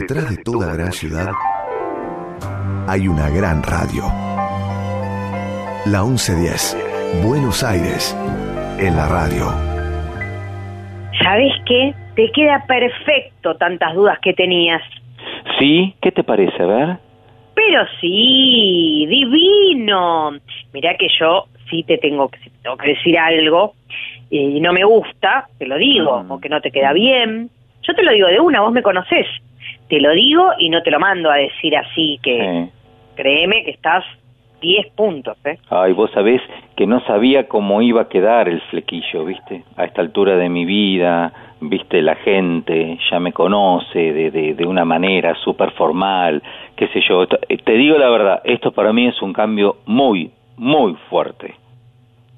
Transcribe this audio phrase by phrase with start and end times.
[0.00, 1.30] Detrás de toda gran ciudad
[2.88, 4.02] hay una gran radio.
[5.86, 8.12] La 1110, Buenos Aires,
[8.80, 9.44] en la radio.
[11.22, 11.94] ¿Sabes qué?
[12.16, 14.82] Te queda perfecto tantas dudas que tenías.
[15.60, 15.94] ¿Sí?
[16.02, 16.60] ¿Qué te parece?
[16.60, 16.96] A ver.
[17.54, 20.32] Pero sí, divino.
[20.72, 23.74] Mirá que yo sí te tengo que, tengo que decir algo
[24.28, 26.30] y no me gusta, te lo digo, Mm.
[26.32, 27.48] o que no te queda bien.
[27.86, 29.26] Yo te lo digo de una, vos me conocés.
[29.94, 32.68] Te lo digo y no te lo mando a decir así, que Eh.
[33.14, 34.02] créeme que estás
[34.60, 35.56] 10 puntos, ¿eh?
[35.70, 36.42] Ay, vos sabés
[36.76, 39.62] que no sabía cómo iba a quedar el flequillo, ¿viste?
[39.76, 42.02] A esta altura de mi vida, ¿viste?
[42.02, 46.42] La gente ya me conoce de, de, de una manera súper formal,
[46.74, 47.22] qué sé yo.
[47.48, 51.54] Eh, Te digo la verdad, esto para mí es un cambio muy, muy fuerte.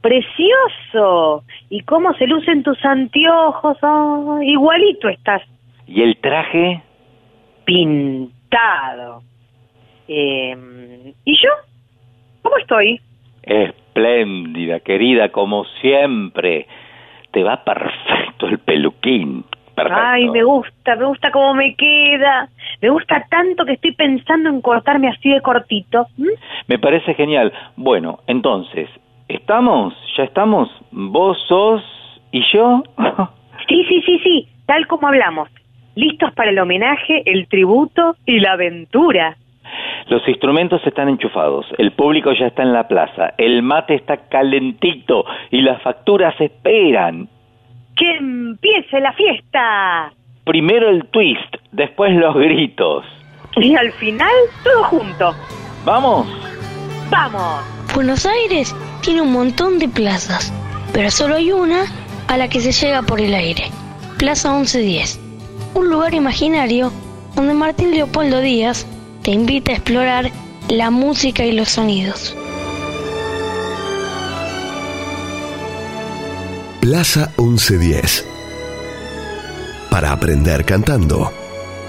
[0.03, 1.43] Precioso.
[1.71, 3.79] ¿Y cómo se lucen tus anteojos?
[3.81, 5.41] Ah, igualito estás
[5.87, 6.83] ¿Y el traje?
[7.67, 9.23] Pintado.
[10.09, 11.51] Eh, ¿Y yo?
[12.43, 13.01] ¿Cómo estoy?
[13.43, 16.67] Espléndida, querida, como siempre.
[17.33, 19.45] Te va perfecto el peluquín.
[19.75, 20.03] Perfecto.
[20.03, 22.49] Ay, me gusta, me gusta cómo me queda.
[22.81, 26.07] Me gusta tanto que estoy pensando en cortarme así de cortito.
[26.17, 26.29] ¿Mm?
[26.69, 27.53] Me parece genial.
[27.77, 28.89] Bueno, entonces,
[29.29, 29.93] ¿estamos?
[30.17, 30.71] ¿Ya estamos?
[30.93, 31.83] ¿Vos sos
[32.33, 32.83] y yo?
[33.69, 35.49] Sí, sí, sí, sí, tal como hablamos.
[35.97, 39.37] Listos para el homenaje, el tributo y la aventura.
[40.09, 45.25] Los instrumentos están enchufados, el público ya está en la plaza, el mate está calentito
[45.51, 47.29] y las facturas esperan.
[47.97, 50.13] ¡Que empiece la fiesta!
[50.45, 53.07] Primero el twist, después los gritos.
[53.57, 55.35] Y al final, todo junto.
[55.87, 56.27] ¿Vamos?
[57.11, 57.65] ¡Vamos!
[57.95, 60.53] Buenos Aires tiene un montón de plazas,
[60.93, 61.85] pero solo hay una
[62.29, 63.65] a la que se llega por el aire.
[64.19, 65.26] Plaza 1110.
[65.77, 66.91] Un lugar imaginario
[67.35, 68.87] donde Martín Leopoldo Díaz
[69.23, 70.31] te invita a explorar
[70.69, 72.35] la música y los sonidos.
[76.81, 78.25] Plaza 1110.
[79.91, 81.31] Para aprender cantando.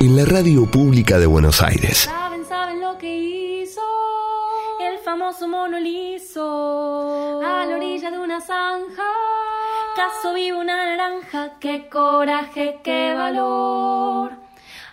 [0.01, 2.09] En la radio pública de Buenos Aires.
[2.11, 3.81] Saben, saben lo que hizo
[4.81, 9.13] el famoso mono liso a la orilla de una zanja.
[9.97, 14.31] Caso vivo una naranja, qué coraje, qué valor.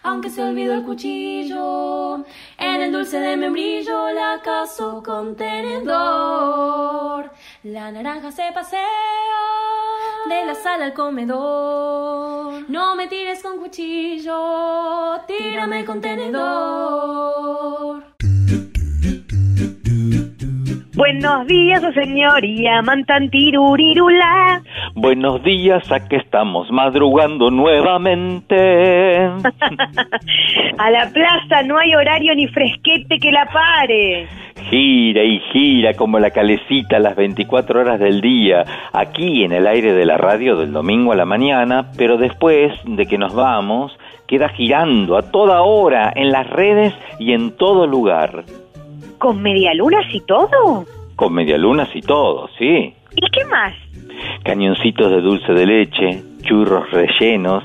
[0.03, 2.25] Aunque se olvidó el cuchillo,
[2.57, 7.31] en el dulce de membrillo la caso con tenedor.
[7.65, 8.81] La naranja se pasea
[10.27, 12.65] de la sala al comedor.
[12.71, 17.35] No me tires con cuchillo, tírame con tenedor.
[20.97, 24.63] Buenos días, oh señoría, mantan tirurirula.
[24.95, 29.27] Buenos días, aquí estamos madrugando nuevamente.
[30.79, 34.29] A la plaza no hay horario ni fresquete que la pare.
[34.71, 39.95] Gira y gira como la calecita las 24 horas del día, aquí en el aire
[39.95, 44.49] de la radio del domingo a la mañana, pero después de que nos vamos, queda
[44.49, 48.45] girando a toda hora en las redes y en todo lugar,
[49.25, 50.85] ¿Con medialunas y todo?
[51.17, 52.93] con medialunas y todo, sí.
[53.17, 53.73] ¿Y qué más?
[54.45, 57.65] Cañoncitos de dulce de leche, churros rellenos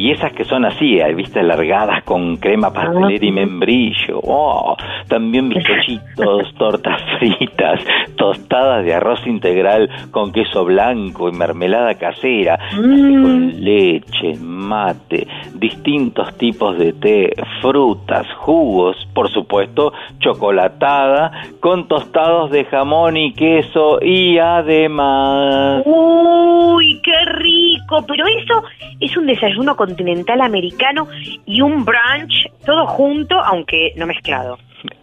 [0.00, 4.18] y esas que son así, eh, viste, alargadas con crema pastelera y membrillo.
[4.22, 4.74] Oh,
[5.08, 7.82] también bizcochitos, tortas fritas,
[8.16, 16.34] tostadas de arroz integral con queso blanco y mermelada casera, café con leche, mate, distintos
[16.38, 21.30] tipos de té, frutas, jugos, por supuesto, chocolatada
[21.60, 28.62] con tostados de jamón y queso y además Uy, qué rico, pero eso
[28.98, 31.08] es un desayuno continental americano
[31.46, 34.58] y un brunch todo junto, aunque no mezclado.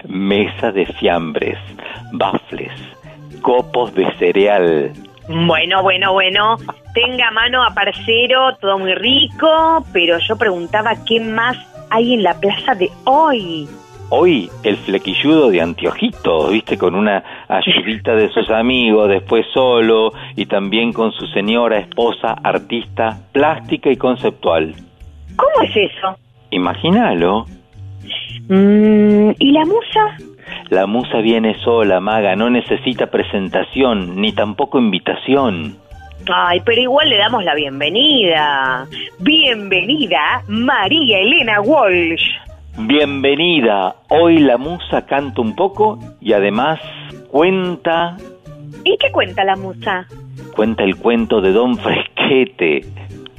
[0.07, 1.57] mesa de fiambres,
[2.13, 2.71] bafles,
[3.41, 4.91] copos de cereal.
[5.29, 6.57] Bueno, bueno, bueno,
[6.93, 11.57] tenga mano a parcero, todo muy rico, pero yo preguntaba qué más
[11.89, 13.67] hay en la plaza de hoy.
[14.09, 20.45] Hoy el flequilludo de anteojitos, viste, con una ayudita de sus amigos, después solo y
[20.45, 24.73] también con su señora esposa, artista plástica y conceptual.
[25.37, 26.17] ¿Cómo es eso?
[26.51, 27.45] Imagínalo,
[28.49, 30.17] Mm, ¿Y la musa?
[30.69, 35.75] la musa viene sola, maga, no necesita presentación ni tampoco invitación.
[36.33, 38.85] Ay, pero igual le damos la bienvenida.
[39.19, 42.23] Bienvenida, María Elena Walsh.
[42.77, 46.79] Bienvenida, hoy la musa canta un poco y además
[47.29, 48.15] cuenta
[48.85, 50.05] ¿Y qué cuenta la musa?
[50.55, 52.85] cuenta el cuento de Don Fresquete.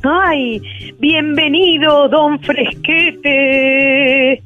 [0.03, 0.63] ¡Ay!
[1.01, 4.43] Bienvenido, don Fresquete.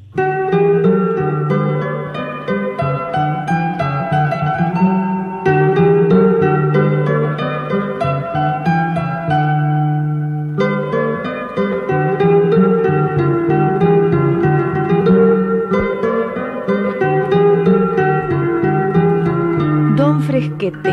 [19.97, 20.91] Don Fresquete.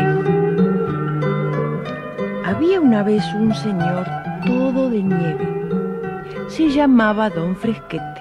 [2.44, 5.48] Había una vez un señor todo de nieve.
[6.48, 8.20] Se llamaba Don Fresquete.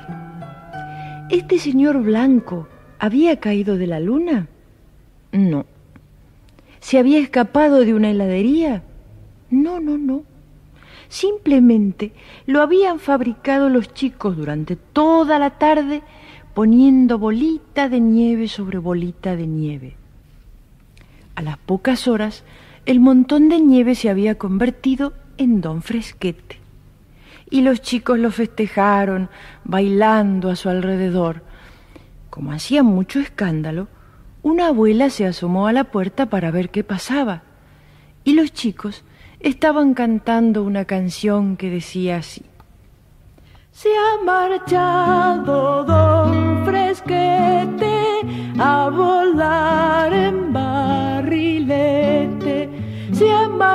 [1.30, 2.68] ¿Este señor blanco
[3.00, 4.48] había caído de la luna?
[5.31, 5.66] No.
[6.80, 8.83] ¿Se había escapado de una heladería?
[9.50, 10.24] No, no, no.
[11.07, 12.13] Simplemente
[12.45, 16.01] lo habían fabricado los chicos durante toda la tarde
[16.54, 19.95] poniendo bolita de nieve sobre bolita de nieve.
[21.36, 22.44] A las pocas horas,
[22.86, 26.59] el montón de nieve se había convertido en don Fresquete.
[27.50, 29.30] Y los chicos lo festejaron,
[29.63, 31.41] bailando a su alrededor.
[32.30, 33.88] Como hacía mucho escándalo,
[34.44, 37.41] una abuela se asomó a la puerta para ver qué pasaba.
[38.24, 39.03] Y los chicos
[39.39, 42.44] estaban cantando una canción que decía así.
[43.71, 48.19] Se ha marchado don Fresquete
[48.59, 50.49] a volar en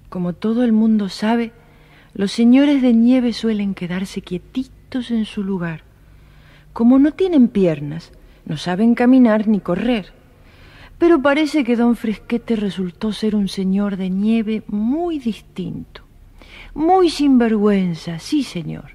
[0.09, 1.53] Como todo el mundo sabe,
[2.13, 5.85] los señores de nieve suelen quedarse quietitos en su lugar.
[6.73, 8.11] Como no tienen piernas,
[8.47, 10.13] no saben caminar ni correr.
[10.99, 16.00] Pero parece que don Fresquete resultó ser un señor de nieve muy distinto.
[16.81, 18.93] Muy sinvergüenza, sí, señor.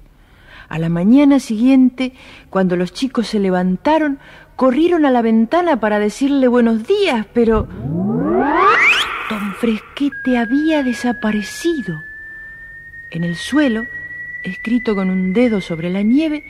[0.68, 2.14] A la mañana siguiente,
[2.50, 4.18] cuando los chicos se levantaron,
[4.56, 7.68] corrieron a la ventana para decirle buenos días, pero
[9.30, 12.02] don Fresquete había desaparecido.
[13.12, 13.84] En el suelo,
[14.42, 16.42] escrito con un dedo sobre la nieve,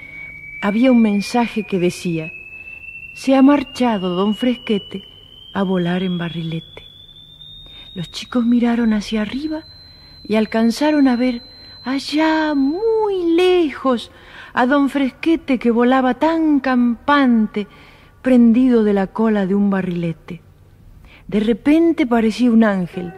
[0.62, 2.33] había un mensaje que decía,
[3.15, 5.05] se ha marchado don Fresquete
[5.53, 6.85] a volar en barrilete.
[7.94, 9.65] Los chicos miraron hacia arriba
[10.28, 11.43] y alcanzaron a ver
[11.84, 14.11] allá muy lejos
[14.55, 17.67] a don Fresquete que volaba tan campante,
[18.23, 20.43] prendido de la cola de un barrilete.
[21.28, 23.12] De repente parecía un ángel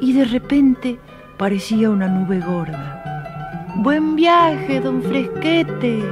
[0.00, 0.98] y de repente
[1.38, 3.72] parecía una nube gorda.
[3.76, 6.02] Buen viaje, don Fresquete.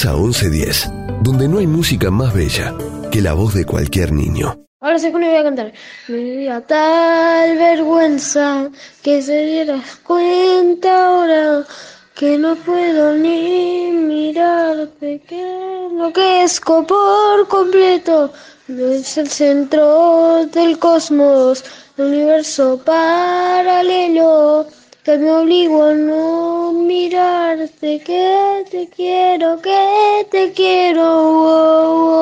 [0.00, 2.74] Plaza 1110, donde no hay música más bella
[3.10, 4.58] que la voz de cualquier niño.
[4.80, 5.74] Ahora sé cómo voy a cantar.
[6.08, 8.70] Me dio tal vergüenza
[9.02, 11.66] que se dieras cuenta ahora
[12.14, 18.32] que no puedo ni mirarte, que lo que es por completo
[18.68, 21.62] no es el centro del cosmos,
[21.98, 24.66] el universo paralelo
[25.04, 31.02] que me obligo a no mirarte, que te quiero, que te quiero,
[31.42, 32.16] oh,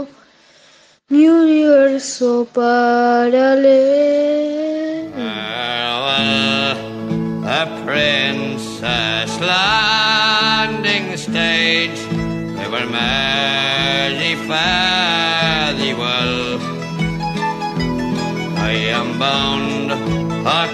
[0.00, 0.06] oh.
[1.08, 4.10] mi universo paralelo.
[7.52, 12.00] A princess landing stage,
[12.56, 16.60] they were merry fairly well.
[18.56, 19.90] I am bound
[20.46, 20.66] a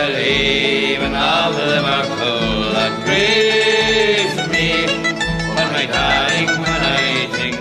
[0.00, 4.68] Not till even of Liverpool that grieves me.
[5.54, 7.60] When my darling, when I think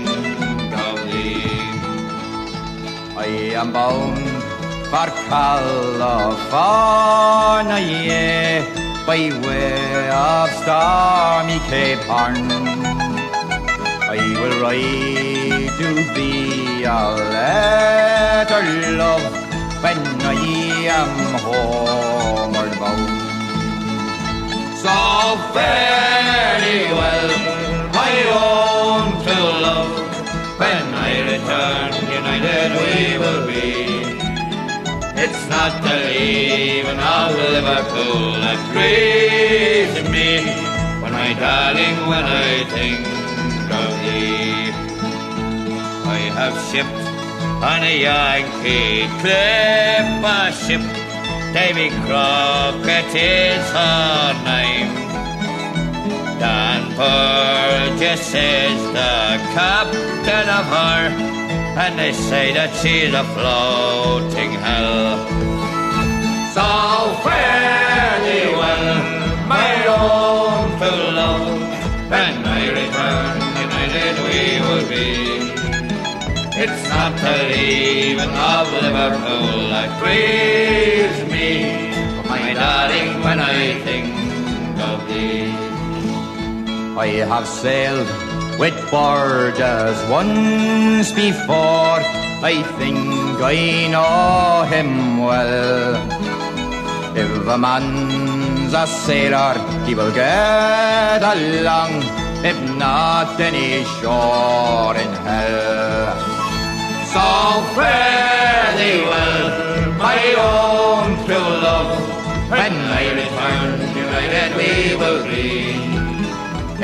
[0.88, 1.52] of thee,
[3.18, 3.28] I
[3.60, 4.26] am bound
[4.92, 6.16] for California,
[9.06, 12.38] by way of stormy Cape Horn.
[14.16, 16.88] I will write to thee a
[17.34, 18.64] letter,
[18.96, 19.49] love,
[19.82, 20.36] when I
[21.00, 21.12] am
[21.44, 23.20] homeward bound.
[24.84, 24.96] So
[25.56, 27.30] very well,
[28.08, 29.96] I own to love,
[30.60, 33.70] when I return, united we will be.
[35.24, 40.30] It's not the leaving of Liverpool that grieves me,
[41.02, 43.00] when my darling, when I think
[43.80, 44.72] of thee.
[46.18, 47.09] I have shipped
[47.62, 50.82] on a Yankee clip a ship
[51.54, 54.94] Davy Crockett is her name.
[56.38, 61.02] Dan Burgess is the captain of her,
[61.84, 65.18] and they say that she's a floating hell.
[66.54, 66.70] So
[67.24, 71.62] fare thee well, my own true love,
[72.12, 75.49] and I return united we will be.
[76.62, 81.88] It's not the leaving of Liverpool that grieves me,
[82.28, 84.12] my darling, when I think
[84.78, 85.56] oh, of thee.
[87.00, 88.10] I have sailed
[88.60, 92.04] with Borges once before.
[92.44, 93.00] I think
[93.40, 95.96] I know him well.
[97.16, 102.04] If a man's a sailor, he will get along.
[102.44, 106.29] If not, then he's sure in hell.
[107.14, 107.28] So
[107.74, 111.98] fare thee well, my own true love.
[112.52, 115.74] When I return, united we will be.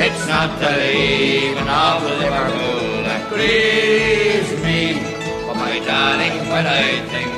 [0.04, 4.98] It's not the leaving of Liverpool that grieves me,
[5.46, 7.35] but my darling, when I think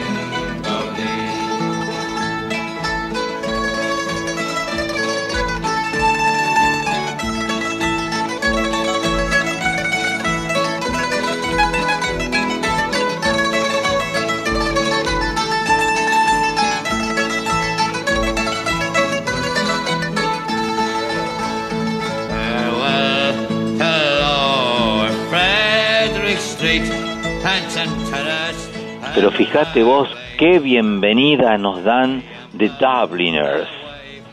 [29.15, 32.23] Pero fíjate vos qué bienvenida nos dan
[32.53, 33.69] de Dubliners.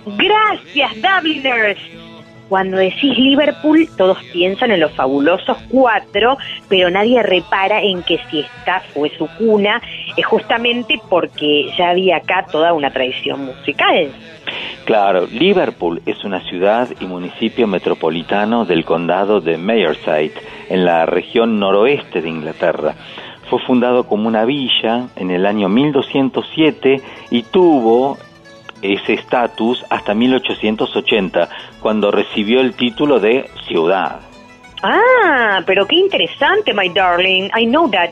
[0.05, 1.79] Gracias, Dubliners.
[2.49, 6.37] Cuando decís Liverpool, todos piensan en los fabulosos cuatro,
[6.69, 9.81] pero nadie repara en que si esta fue su cuna,
[10.15, 14.11] es justamente porque ya había acá toda una tradición musical.
[14.85, 20.39] Claro, Liverpool es una ciudad y municipio metropolitano del condado de Merseyside,
[20.69, 22.93] en la región noroeste de Inglaterra.
[23.55, 28.17] Fue fundado como una villa en el año 1207 y tuvo
[28.81, 31.47] ese estatus hasta 1880,
[31.79, 34.19] cuando recibió el título de ciudad.
[34.83, 37.49] Ah, pero qué interesante, my darling.
[37.57, 38.09] I know that.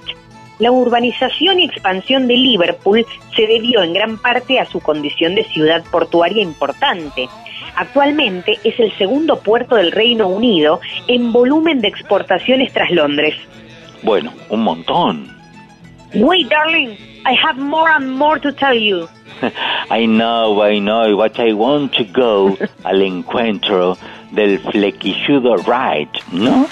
[0.59, 5.43] La urbanización y expansión de Liverpool se debió en gran parte a su condición de
[5.43, 7.27] ciudad portuaria importante.
[7.75, 13.35] Actualmente es el segundo puerto del Reino Unido en volumen de exportaciones tras Londres.
[14.03, 15.33] Bueno, un montón.
[16.13, 19.07] Wait, darling, I have more and more to tell you.
[19.89, 23.97] I know, I know, but I want to go al encuentro
[24.31, 26.67] del flequilludo Wright, ¿no?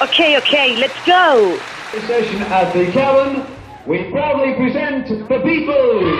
[0.00, 1.58] Okay, okay, let's go.
[1.92, 3.46] This session at the Cavern,
[3.86, 6.18] we proudly present the Beatles.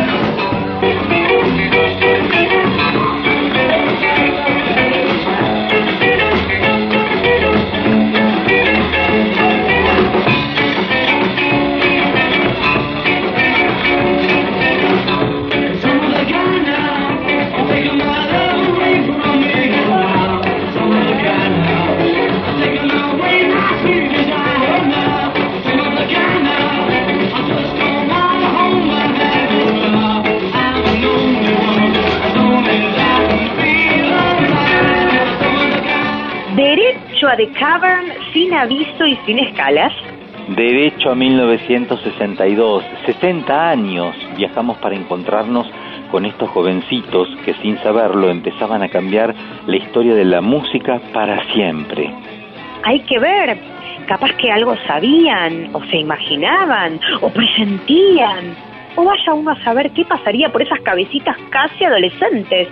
[2.88, 3.25] Oh.
[36.56, 39.92] Derecho a The Cavern sin aviso y sin escalas.
[40.48, 45.70] Derecho a 1962, 60 años viajamos para encontrarnos
[46.10, 49.34] con estos jovencitos que sin saberlo empezaban a cambiar
[49.66, 52.10] la historia de la música para siempre.
[52.84, 53.58] Hay que ver,
[54.06, 58.56] capaz que algo sabían, o se imaginaban, o presentían,
[58.94, 62.68] o vaya uno a saber qué pasaría por esas cabecitas casi adolescentes.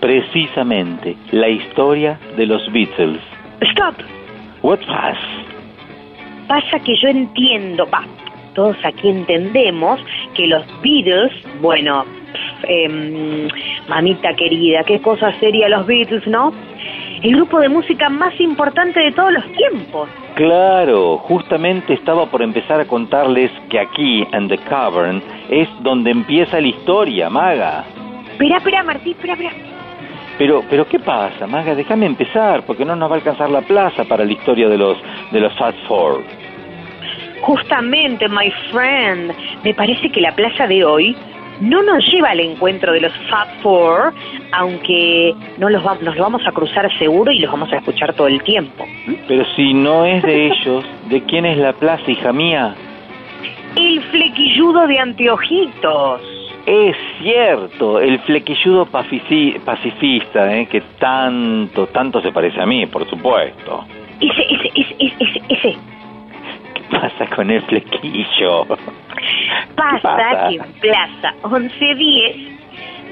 [0.00, 3.20] Precisamente la historia de los Beatles.
[3.60, 3.94] Stop.
[4.62, 5.16] What was?
[6.48, 8.04] Pasa que yo entiendo, va,
[8.54, 10.00] todos aquí entendemos
[10.34, 12.04] que los Beatles, bueno,
[12.68, 13.48] em,
[13.88, 16.52] mamita querida, qué cosa sería los Beatles, ¿no?
[17.22, 20.08] El grupo de música más importante de todos los tiempos.
[20.34, 26.60] Claro, justamente estaba por empezar a contarles que aquí, en The Cavern, es donde empieza
[26.60, 27.84] la historia, Maga.
[28.32, 29.65] Espera, espera, Martí, espera, espera.
[30.38, 31.74] Pero, pero ¿qué pasa, Maga?
[31.74, 34.96] Déjame empezar, porque no nos va a alcanzar la plaza para la historia de los
[35.32, 36.22] de los Fast Four.
[37.42, 39.32] Justamente, my friend,
[39.64, 41.16] me parece que la plaza de hoy
[41.60, 44.12] no nos lleva al encuentro de los Fab Four,
[44.52, 48.12] aunque no los va- nos lo vamos a cruzar seguro y los vamos a escuchar
[48.14, 48.84] todo el tiempo.
[49.28, 52.74] Pero si no es de ellos, ¿de quién es la plaza, hija mía?
[53.76, 56.20] El flequilludo de anteojitos.
[56.66, 60.66] Es cierto, el flequilludo pacifista, ¿eh?
[60.66, 63.84] que tanto, tanto se parece a mí, por supuesto.
[64.20, 65.76] Ese, ese, ese, ese, ese, ese.
[66.74, 68.64] ¿Qué pasa con el flequillo?
[69.76, 70.48] Pasa, pasa?
[70.48, 72.56] que en Plaza 1110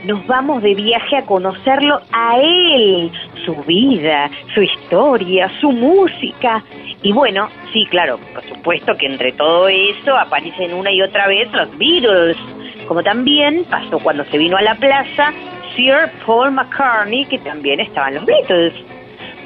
[0.04, 3.10] nos vamos de viaje a conocerlo a él,
[3.44, 6.62] su vida, su historia, su música.
[7.02, 11.50] Y bueno, sí, claro, por supuesto que entre todo eso aparecen una y otra vez
[11.52, 12.36] los Beatles,
[12.86, 15.32] como también pasó cuando se vino a la plaza
[15.74, 18.74] Sir Paul McCartney, que también estaban los Beatles.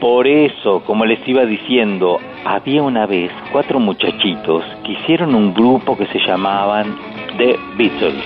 [0.00, 5.96] Por eso, como les iba diciendo, había una vez cuatro muchachitos que hicieron un grupo
[5.96, 6.96] que se llamaban
[7.36, 8.24] The Beatles.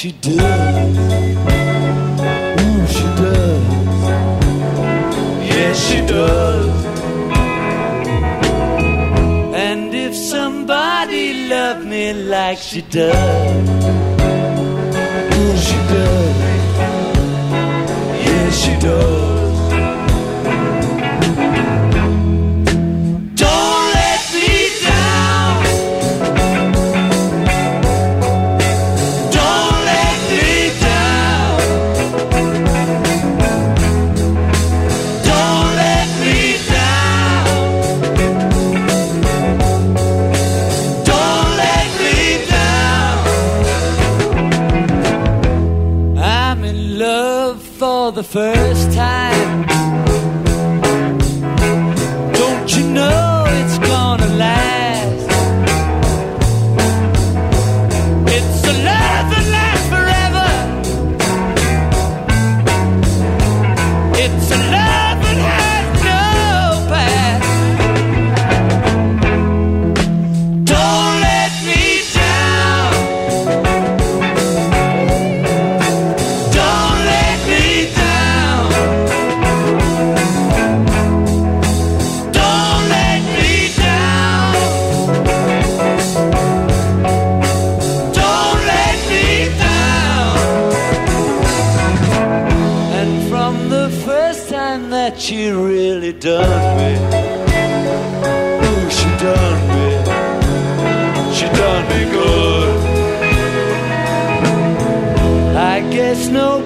[0.00, 0.96] She does.
[2.64, 3.64] Ooh, she does.
[5.52, 6.84] Yes, she does.
[9.54, 13.68] And if somebody loved me like she does,
[15.38, 16.36] ooh, she does.
[18.24, 19.19] Yes, she does.
[48.30, 49.29] First time.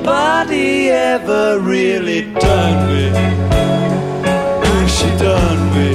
[0.05, 3.07] Nobody ever really done me.
[4.69, 5.91] Ooh, she done me,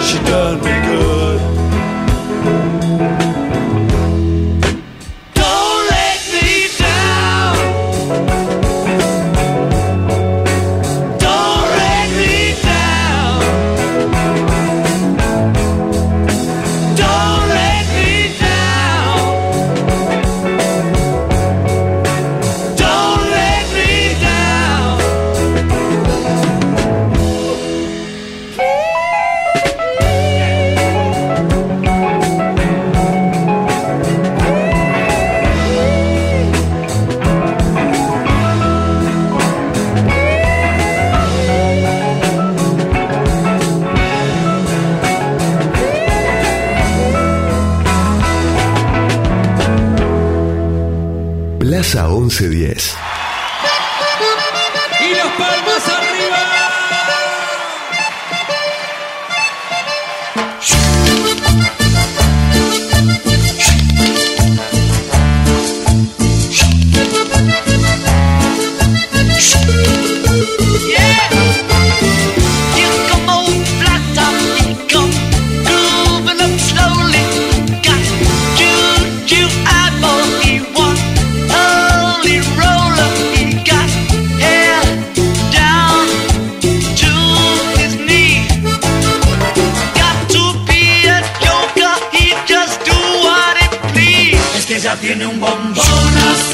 [0.00, 1.21] she done me good.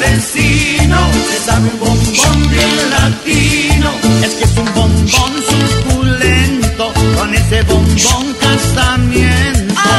[0.09, 0.97] Asesino,
[1.29, 3.91] le sabe un bombón bien latino.
[4.23, 9.89] Es que es un bombón suculento, con ese bombón casamiento.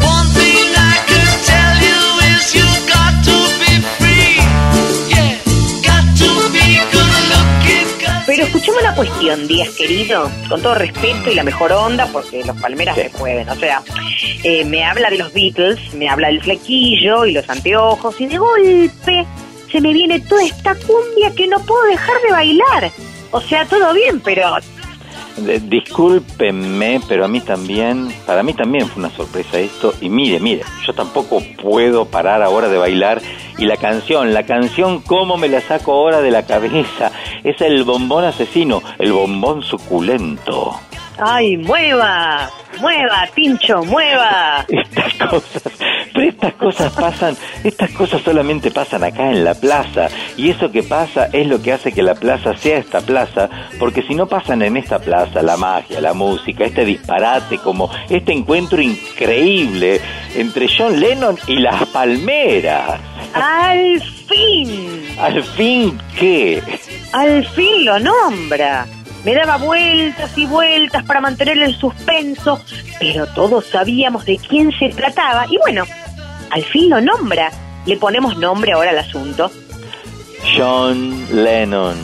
[0.00, 4.36] One thing I can tell you is you got to be free.
[5.08, 5.38] Yeah,
[5.84, 7.88] got to be good looking.
[8.26, 12.56] Pero escuchemos la cuestión, Díaz querido, con todo respeto y la mejor onda, porque los
[12.60, 13.48] palmeras se pueden.
[13.48, 13.82] O sea,
[14.44, 18.38] eh, me habla de los Beatles, me habla del flequillo y los anteojos, y de
[18.38, 19.26] golpe
[19.70, 22.92] se me viene toda esta cumbia que no puedo dejar de bailar.
[23.30, 24.56] O sea, todo bien, pero
[25.36, 29.94] Discúlpenme, pero a mí también, para mí también fue una sorpresa esto.
[30.00, 33.22] Y mire, mire, yo tampoco puedo parar ahora de bailar.
[33.56, 37.12] Y la canción, la canción, ¿cómo me la saco ahora de la cabeza?
[37.44, 40.78] Es el bombón asesino, el bombón suculento.
[41.18, 42.50] ¡Ay, mueva!
[42.80, 44.64] ¡Mueva, Tincho, mueva!
[44.68, 45.62] Estas cosas,
[46.14, 50.08] pero estas cosas pasan, estas cosas solamente pasan acá en la plaza.
[50.36, 54.02] Y eso que pasa es lo que hace que la plaza sea esta plaza, porque
[54.02, 58.80] si no pasan en esta plaza la magia, la música, este disparate, como este encuentro
[58.80, 60.00] increíble
[60.34, 63.00] entre John Lennon y las palmeras.
[63.34, 65.16] ¡Al fin!
[65.20, 66.62] Al fin, ¿qué?
[67.12, 68.86] Al fin lo nombra.
[69.24, 72.60] Me daba vueltas y vueltas para mantener el suspenso,
[72.98, 75.46] pero todos sabíamos de quién se trataba.
[75.50, 75.84] Y bueno,
[76.50, 77.50] al fin lo nombra.
[77.86, 79.50] Le ponemos nombre ahora al asunto.
[80.56, 81.96] John Lennon,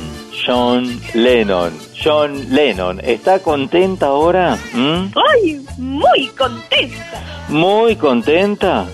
[0.47, 3.01] John Lennon, John Lennon.
[3.01, 4.57] ¿Está contenta ahora?
[4.73, 5.13] ¿Mm?
[5.33, 5.61] ¡Ay!
[5.79, 7.45] Muy contenta.
[7.49, 8.87] ¿Muy contenta?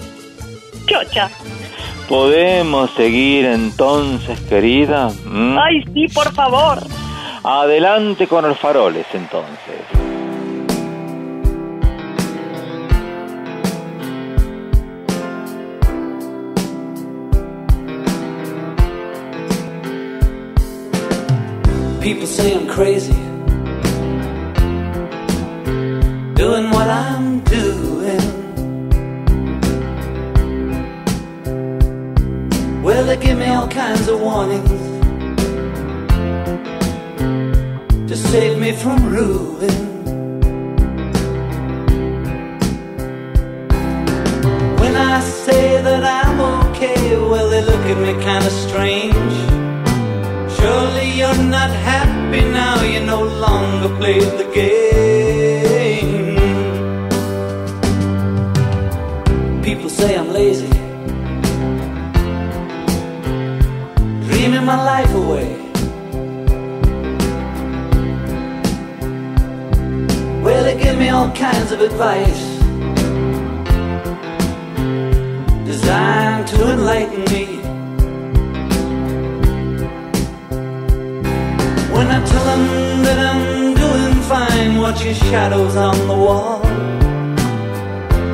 [0.87, 1.31] Chocha.
[2.09, 5.11] ¿Podemos seguir entonces, querida?
[5.25, 5.59] ¿Mm?
[5.59, 6.83] ¡Ay, sí, por favor!
[7.45, 9.81] Adelante con los faroles, entonces.
[22.01, 23.13] People say I'm crazy.
[26.35, 28.43] Doing what I'm doing.
[32.85, 34.72] Well, they give me all kinds of warnings
[38.33, 39.77] save me from ruin.
[44.81, 49.37] When I say that I'm okay, well, they look at me kind of strange.
[50.57, 54.81] Surely you're not happy now, you no longer play the game.
[59.63, 60.73] People say I'm lazy,
[64.27, 65.12] dreaming my life
[71.13, 72.43] all kinds of advice
[75.67, 77.45] designed to enlighten me.
[81.95, 86.63] When I tell them that I'm doing fine, watching shadows on the wall.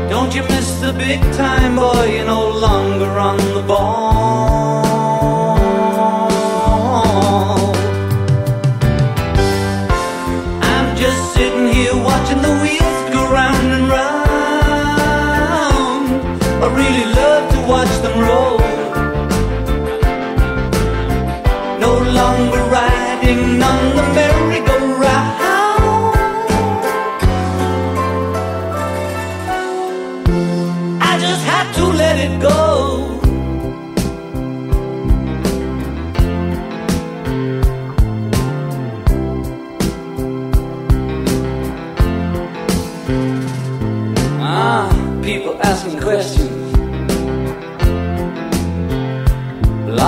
[0.08, 2.04] Don't you miss the big time, boy?
[2.14, 4.77] You're no longer on the ball.
[12.28, 14.22] Watching the wheels go round and round.
[16.62, 18.58] I really love to watch them roll.
[21.80, 24.77] No longer riding on the merry-go-round.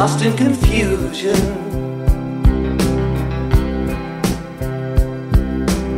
[0.00, 1.36] Lost in confusion.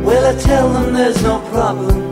[0.03, 2.02] Well, I tell them there's no problem,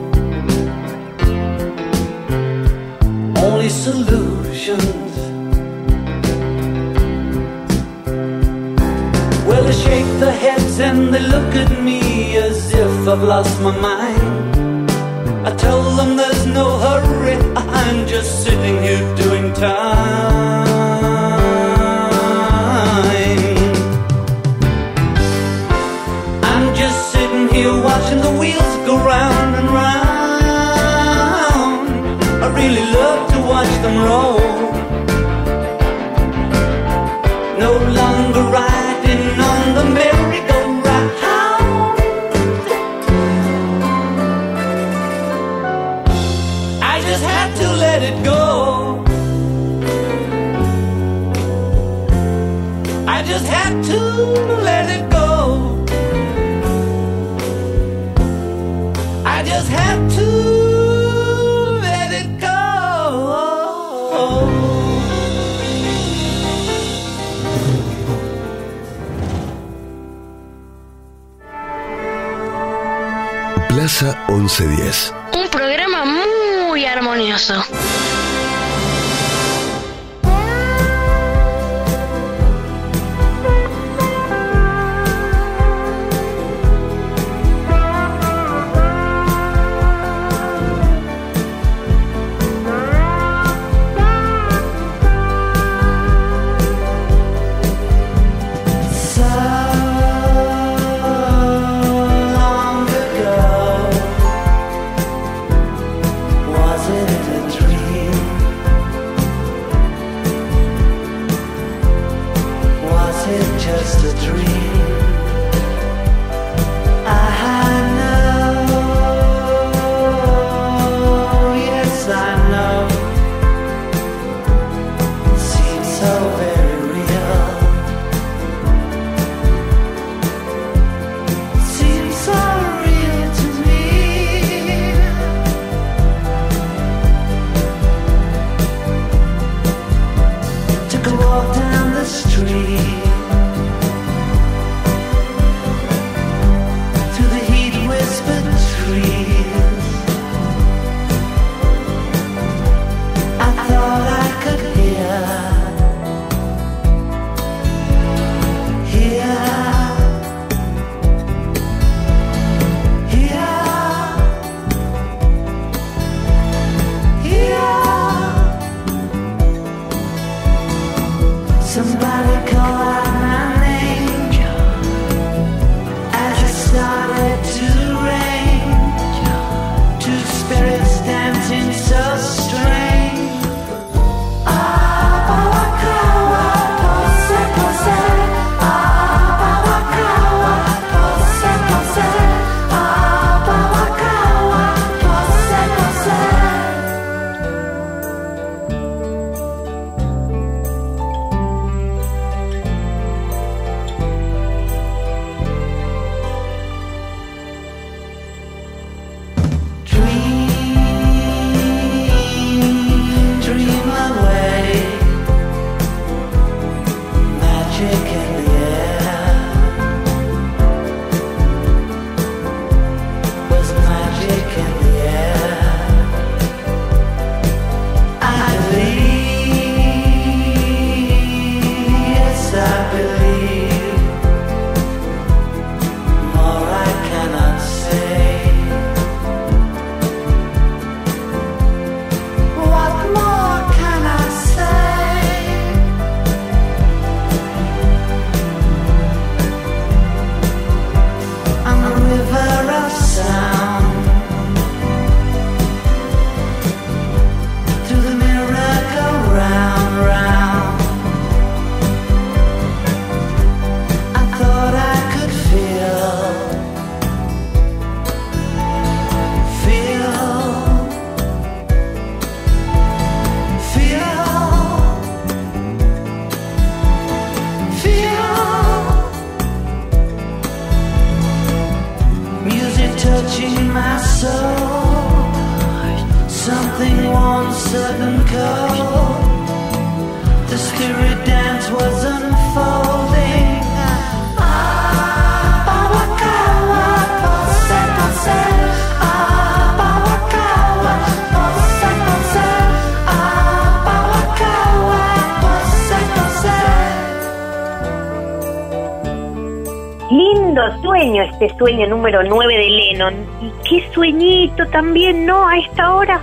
[310.82, 313.14] sueño, este sueño número 9 de Lennon.
[313.42, 315.48] Y qué sueñito también, ¿no?
[315.48, 316.22] A esta hora.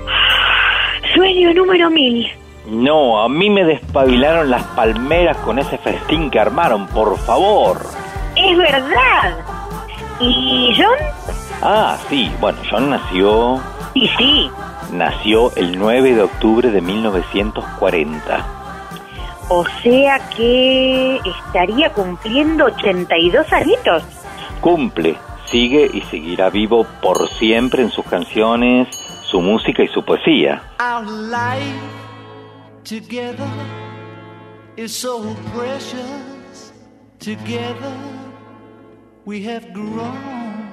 [1.14, 2.30] Sueño número 1000.
[2.66, 7.78] No, a mí me despabilaron las palmeras con ese festín que armaron, por favor.
[8.36, 9.38] Es verdad.
[10.20, 10.98] ¿Y John?
[11.62, 13.60] Ah, sí, bueno, John nació...
[13.94, 14.50] Y sí.
[14.92, 18.46] Nació el 9 de octubre de 1940.
[19.50, 24.02] O sea que estaría cumpliendo 82 añitos
[24.58, 25.16] cumple,
[25.46, 28.88] sigue y seguirá vivo por siempre en sus canciones,
[29.30, 30.62] su música y su poesía.
[30.80, 31.80] Our life
[32.84, 33.48] together
[34.76, 36.72] is so precious.
[37.18, 37.96] Together
[39.24, 40.68] we have grown.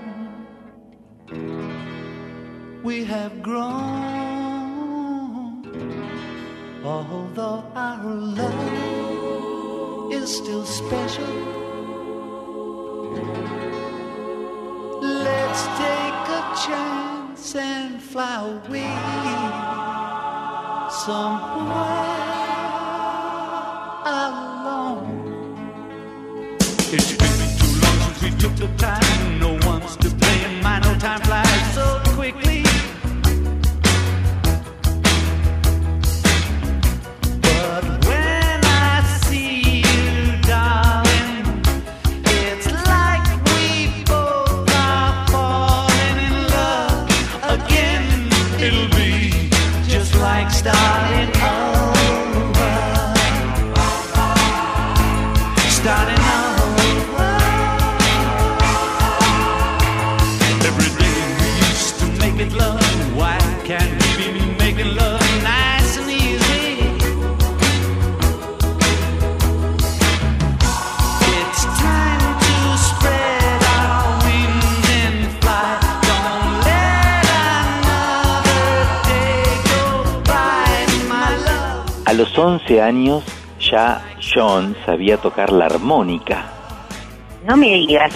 [2.84, 4.16] We have grown.
[6.84, 8.54] Although our love
[10.14, 11.56] is still special.
[15.26, 18.96] Let's take a chance and fly away
[21.04, 22.06] somewhere
[24.06, 25.66] alone.
[26.94, 29.15] It's been too long since we took the time.
[82.16, 83.24] Los 11 años
[83.60, 86.52] ya John sabía tocar la armónica.
[87.46, 88.14] No me digas.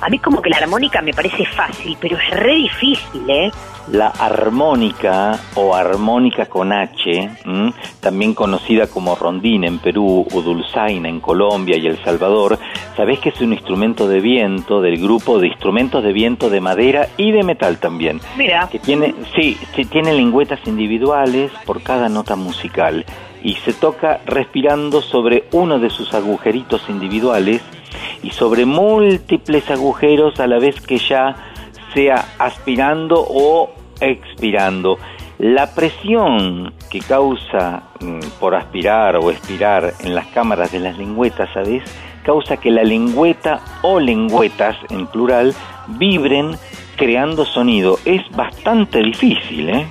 [0.00, 3.50] A mí como que la armónica me parece fácil, pero es re difícil, ¿eh?
[3.88, 7.72] La armónica o armónica con H, ¿m?
[8.00, 12.58] también conocida como rondina en Perú o dulzaina en Colombia y El Salvador,
[12.96, 17.08] sabés que es un instrumento de viento del grupo de instrumentos de viento de madera
[17.16, 18.20] y de metal también.
[18.36, 18.68] Mira.
[18.70, 23.06] Que tiene, sí, sí, tiene lengüetas individuales por cada nota musical
[23.42, 27.62] y se toca respirando sobre uno de sus agujeritos individuales
[28.22, 31.36] y sobre múltiples agujeros a la vez que ya
[31.94, 33.70] sea aspirando o
[34.00, 34.98] expirando.
[35.38, 41.50] La presión que causa mm, por aspirar o expirar en las cámaras de las lengüetas,
[41.52, 41.82] ¿sabes?
[42.24, 45.54] Causa que la lengüeta o lengüetas en plural
[45.88, 46.56] vibren
[46.96, 47.98] creando sonido.
[48.04, 49.86] Es bastante difícil, ¿eh?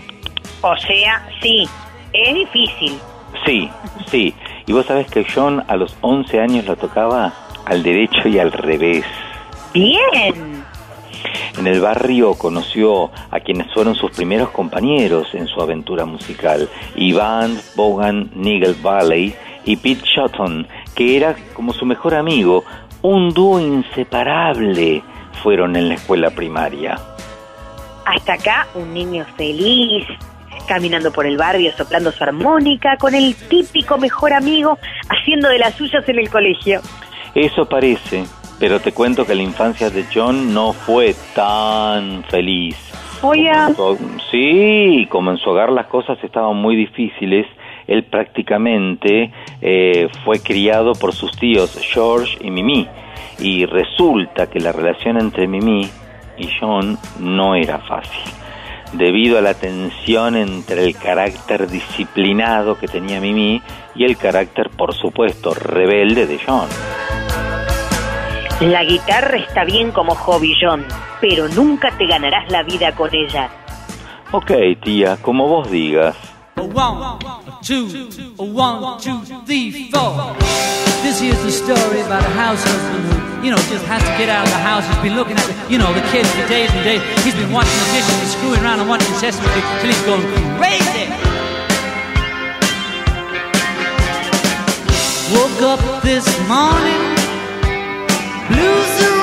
[0.62, 1.68] O sea, sí,
[2.12, 3.00] es difícil.
[3.46, 3.70] Sí,
[4.08, 4.34] sí.
[4.66, 7.34] Y vos sabés que John a los 11 años lo tocaba
[7.66, 9.06] al derecho y al revés.
[9.74, 10.64] Bien.
[11.58, 17.58] En el barrio conoció a quienes fueron sus primeros compañeros en su aventura musical, Ivan
[17.76, 22.64] Bogan Nigel Valley y Pete Shotton, que era como su mejor amigo,
[23.02, 25.04] un dúo inseparable
[25.44, 27.00] fueron en la escuela primaria.
[28.06, 30.06] Hasta acá un niño feliz,
[30.66, 34.78] caminando por el barrio, soplando su armónica, con el típico mejor amigo,
[35.10, 36.82] haciendo de las suyas en el colegio.
[37.34, 38.26] Eso parece,
[38.60, 42.76] pero te cuento que la infancia de John no fue tan feliz.
[43.22, 43.52] Oye,
[44.32, 47.48] Sí, como en su hogar las cosas estaban muy difíciles,
[47.88, 52.88] él prácticamente eh, fue criado por sus tíos George y Mimi.
[53.40, 55.90] Y resulta que la relación entre Mimi
[56.38, 58.24] y John no era fácil,
[58.98, 63.62] debido a la tensión entre el carácter disciplinado que tenía Mimi
[63.96, 66.68] y el carácter, por supuesto, rebelde de John.
[68.62, 70.86] la guitarra está bien como hobby, John,
[71.22, 73.50] pero nunca te ganarás la vida con ella.
[74.32, 74.52] Ok,
[74.84, 76.35] tía, como vos digas.
[76.58, 80.34] A one, a two, a one, two, three, four.
[81.04, 84.30] This here's the story about a house husband who, you know, just has to get
[84.30, 84.88] out of the house.
[84.88, 87.02] He's been looking at you know, the kids for days and days.
[87.26, 90.24] He's been watching the dishes and screwing around and watching Sesame Street till he's going
[90.56, 91.12] crazy.
[95.36, 97.04] Woke up this morning,
[98.48, 99.15] blues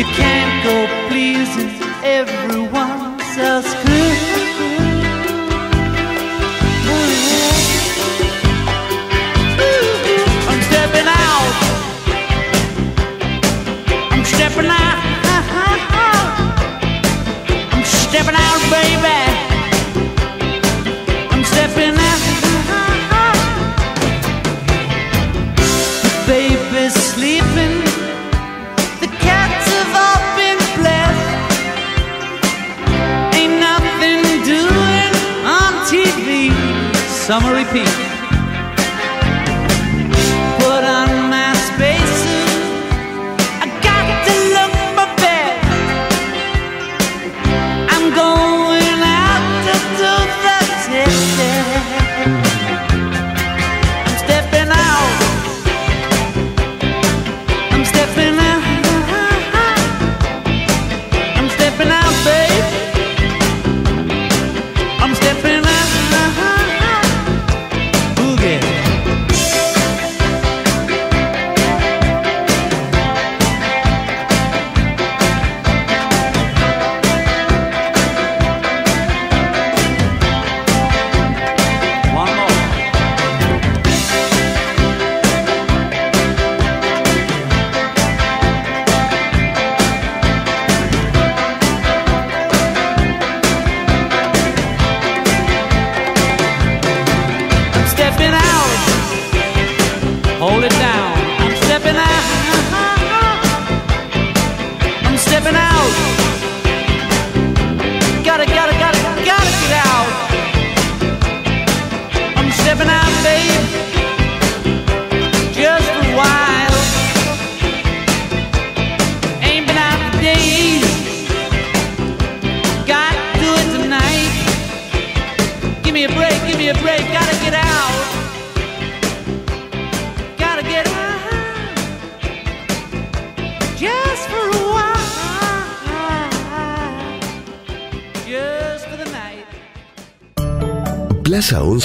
[0.00, 1.68] You can't go pleasing
[2.02, 3.79] everyone else
[37.30, 38.09] Summer repeat.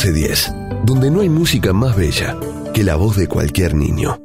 [0.05, 0.53] 1110,
[0.83, 2.37] donde no hay música más bella
[2.73, 4.24] que la voz de cualquier niño.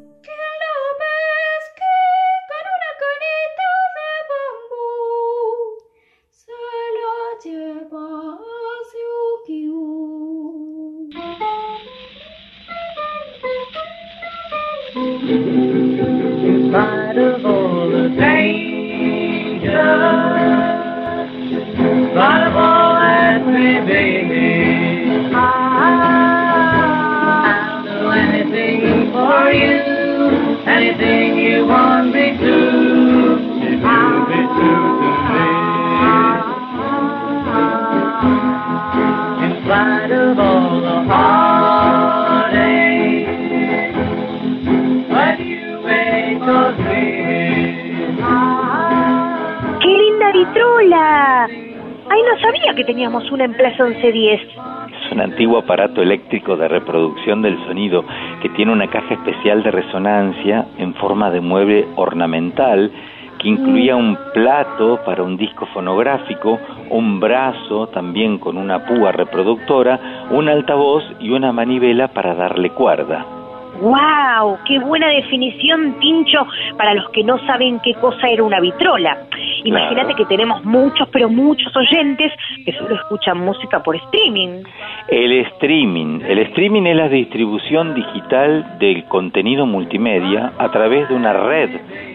[56.61, 58.04] De reproducción del sonido
[58.40, 62.92] que tiene una caja especial de resonancia en forma de mueble ornamental
[63.40, 66.58] que incluía un plato para un disco fonográfico,
[66.90, 73.39] un brazo también con una púa reproductora, un altavoz y una manivela para darle cuerda.
[73.81, 74.59] ¡Wow!
[74.66, 79.26] ¡Qué buena definición, Tincho, para los que no saben qué cosa era una vitrola!
[79.64, 80.16] Imagínate Claro.
[80.16, 82.33] que tenemos muchos, pero muchos oyentes
[82.64, 84.62] que solo escuchan música por streaming.
[85.09, 86.20] El streaming.
[86.26, 91.70] El streaming es la distribución digital del contenido multimedia a través de una red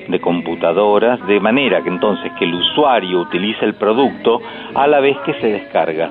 [0.08, 4.40] de computadoras, de manera que entonces que el usuario utiliza el producto
[4.74, 6.10] a la vez que se descarga.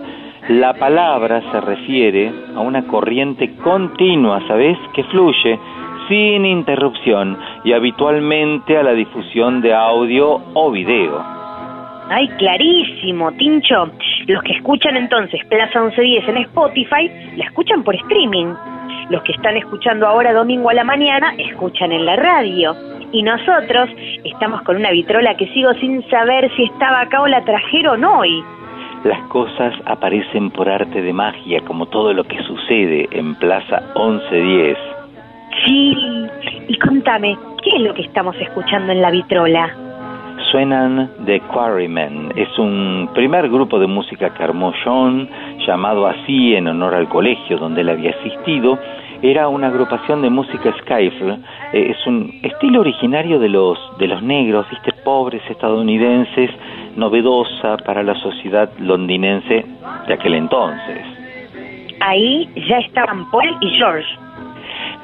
[0.49, 4.77] La palabra se refiere a una corriente continua, ¿sabes?
[4.93, 5.59] Que fluye
[6.07, 11.19] sin interrupción y habitualmente a la difusión de audio o video.
[12.11, 13.91] ¡Ay, clarísimo, Tincho!
[14.27, 18.53] Los que escuchan entonces Plaza 1110 en Spotify, la escuchan por streaming.
[19.09, 22.77] Los que están escuchando ahora domingo a la mañana, escuchan en la radio.
[23.13, 23.89] Y nosotros
[24.25, 28.45] estamos con una vitrola que sigo sin saber si estaba acá o la trajeron hoy.
[29.05, 34.79] Las cosas aparecen por arte de magia, como todo lo que sucede en Plaza 1110.
[35.67, 35.95] Sí,
[36.69, 39.71] y contame, ¿qué es lo que estamos escuchando en la vitrola?
[40.51, 42.33] Suenan The Quarrymen.
[42.35, 45.29] Es un primer grupo de música que armó John,
[45.67, 48.79] llamado así en honor al colegio donde él había asistido,
[49.23, 51.39] era una agrupación de música skiffle,
[51.73, 56.51] eh, es un estilo originario de los, de los negros, viste, pobres estadounidenses,
[56.97, 59.65] novedosa para la sociedad londinense
[60.07, 61.05] de aquel entonces.
[62.01, 64.09] Ahí ya estaban Paul y George.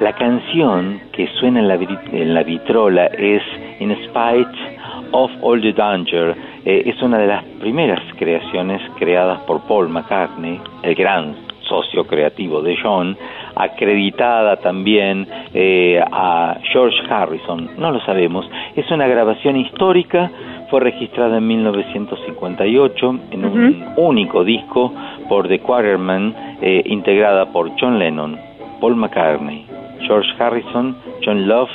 [0.01, 3.43] La canción que suena en la, en la vitrola es
[3.81, 4.81] In Spite
[5.13, 6.35] of All the Danger,
[6.65, 11.35] eh, es una de las primeras creaciones creadas por Paul McCartney, el gran
[11.71, 13.17] socio creativo de John,
[13.55, 18.45] acreditada también eh, a George Harrison, no lo sabemos,
[18.75, 20.31] es una grabación histórica,
[20.69, 24.93] fue registrada en 1958 en un único disco
[25.29, 28.37] por The Quarterman, eh, integrada por John Lennon,
[28.81, 29.67] Paul McCartney,
[30.07, 31.71] George Harrison, John Love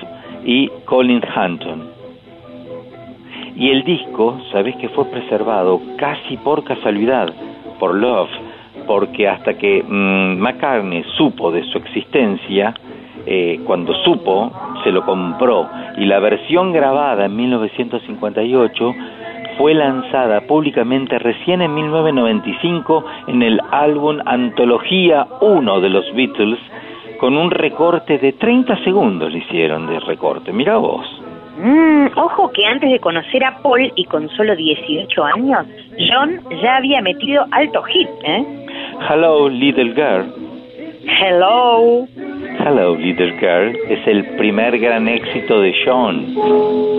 [0.46, 1.96] y Colin Hunton.
[3.56, 7.34] Y el disco, sabes que fue preservado casi por casualidad,
[7.80, 8.30] por Love,
[8.86, 12.74] porque hasta que mm, McCartney supo de su existencia,
[13.26, 14.52] eh, cuando supo,
[14.84, 15.68] se lo compró.
[15.98, 18.96] Y la versión grabada en 1958
[19.58, 26.60] fue lanzada públicamente recién en 1995 en el álbum Antología 1 de los Beatles,
[27.20, 30.52] con un recorte de 30 segundos le hicieron de recorte.
[30.52, 31.25] Mira vos.
[31.58, 35.66] Mm, ojo que antes de conocer a Paul y con solo 18 años,
[35.98, 38.46] John ya había metido alto hit, ¿eh?
[39.10, 40.34] Hello, Little Girl.
[41.08, 42.08] Hello.
[42.60, 46.26] Hello, Little Girl es el primer gran éxito de John.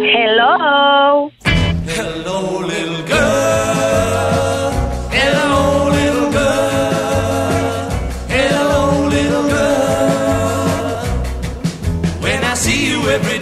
[0.04, 1.30] Hello.
[1.88, 4.72] Hello, little girl.
[5.10, 7.90] Hello, little girl.
[8.28, 11.00] Hello, little girl.
[12.22, 13.35] When I see you every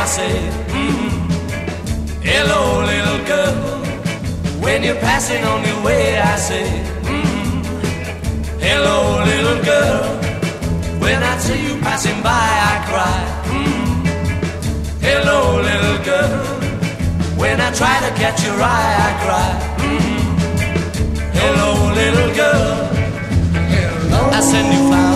[0.00, 0.34] I say,
[0.76, 1.10] mm,
[2.30, 2.60] Hello,
[2.92, 3.56] little girl.
[4.64, 6.66] When you're passing on your way, I say,
[7.10, 7.64] mm,
[8.66, 8.98] Hello,
[9.30, 10.02] little girl.
[11.00, 13.18] When I see you passing by, I cry,
[13.56, 13.94] mm,
[15.08, 16.62] Hello, little girl.
[17.42, 19.50] When I try to catch your eye, I cry.
[19.88, 20.22] Mm.
[21.40, 21.68] Hello,
[22.00, 22.88] little girl.
[24.36, 25.11] I send you flowers,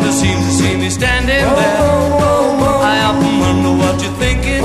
[0.00, 1.48] never seem to see me standing there.
[2.94, 4.60] I often wonder what you're thinking.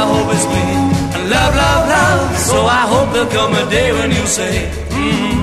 [0.00, 0.64] I hope it's me.
[1.16, 2.36] And Love, love, love.
[2.50, 4.54] So I hope there'll come a day when you say,
[4.90, 5.40] mm,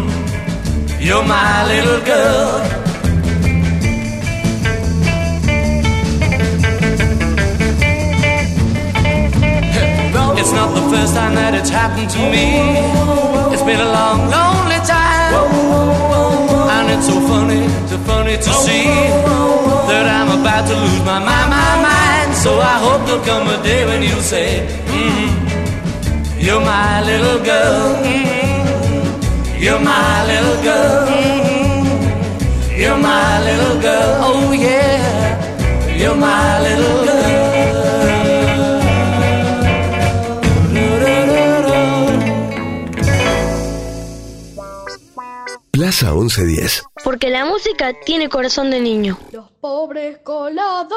[1.06, 2.52] You're my little girl.
[10.40, 12.46] It's not the first time that it's happened to me.
[13.54, 14.45] It's been a long, lonely
[18.42, 18.86] to see
[19.90, 22.36] that I'm about to lose my mind, my mind.
[22.36, 25.28] So I hope there'll come a day when you'll say, mm,
[26.44, 28.04] You're my little girl.
[29.58, 31.08] You're my little girl.
[32.80, 34.10] You're my little girl.
[34.28, 34.95] Oh, yeah.
[45.86, 46.84] Plaza 1110.
[47.04, 49.20] Porque la música tiene corazón de niño.
[49.32, 50.88] Los pobres coladores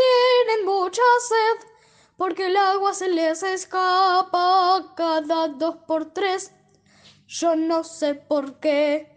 [0.00, 1.68] tienen mucha sed
[2.16, 6.50] porque el agua se les escapa cada dos por tres.
[7.26, 9.12] Yo no sé por qué.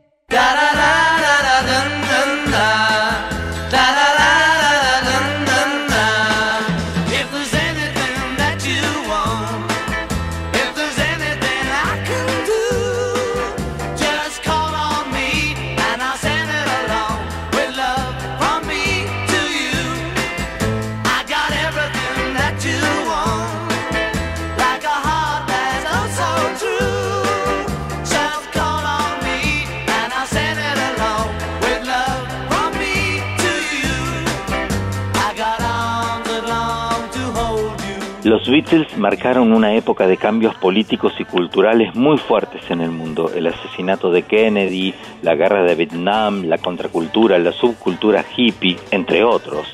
[38.31, 43.29] Los Beatles marcaron una época de cambios políticos y culturales muy fuertes en el mundo.
[43.35, 49.67] El asesinato de Kennedy, la guerra de Vietnam, la contracultura, la subcultura hippie, entre otros.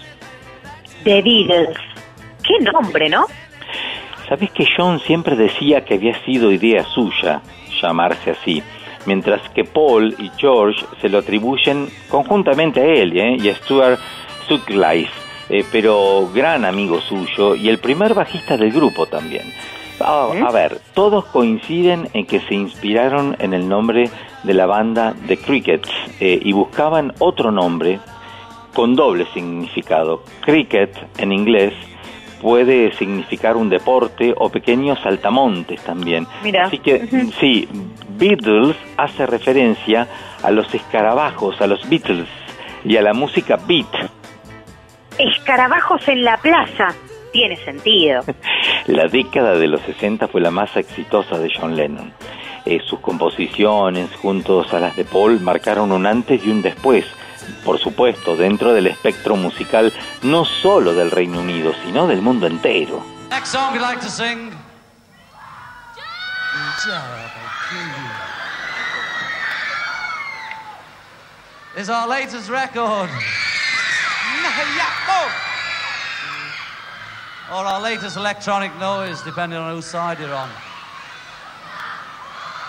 [1.04, 1.78] The Beatles.
[2.42, 3.28] Qué nombre, ¿no?
[4.28, 7.44] ¿Sabés que John siempre decía que había sido idea suya
[7.80, 8.64] llamarse así?
[9.06, 13.38] Mientras que Paul y George se lo atribuyen conjuntamente a él ¿eh?
[13.40, 14.00] y a Stuart
[14.48, 19.54] Sutcliffe, eh, pero gran amigo suyo y el primer bajista del grupo también.
[20.00, 24.10] A ver, todos coinciden en que se inspiraron en el nombre
[24.44, 25.90] de la banda The Crickets
[26.20, 28.00] eh, y buscaban otro nombre
[28.74, 30.22] con doble significado.
[30.42, 31.74] Cricket en inglés
[32.42, 36.28] puede significar un deporte o pequeños saltamontes también.
[36.44, 36.66] Mira.
[36.66, 37.08] Así que
[37.40, 37.68] sí,
[38.18, 40.08] Beatles hace referencia
[40.44, 42.28] a los escarabajos, a los Beatles
[42.86, 43.88] y a la música beat.
[45.18, 46.94] Escarabajos en la plaza.
[47.32, 48.24] Tiene sentido.
[48.88, 52.14] La década de los 60 fue la más exitosa de John Lennon.
[52.66, 57.06] Eh, sus composiciones, juntos a las de Paul, marcaron un antes y un después.
[57.64, 63.04] Por supuesto, dentro del espectro musical no solo del Reino Unido, sino del mundo entero.
[63.30, 64.52] Next song we'd like to sing.
[71.78, 73.10] Is our latest record.
[77.50, 80.50] Or our latest electronic noise, depending on whose side you're on.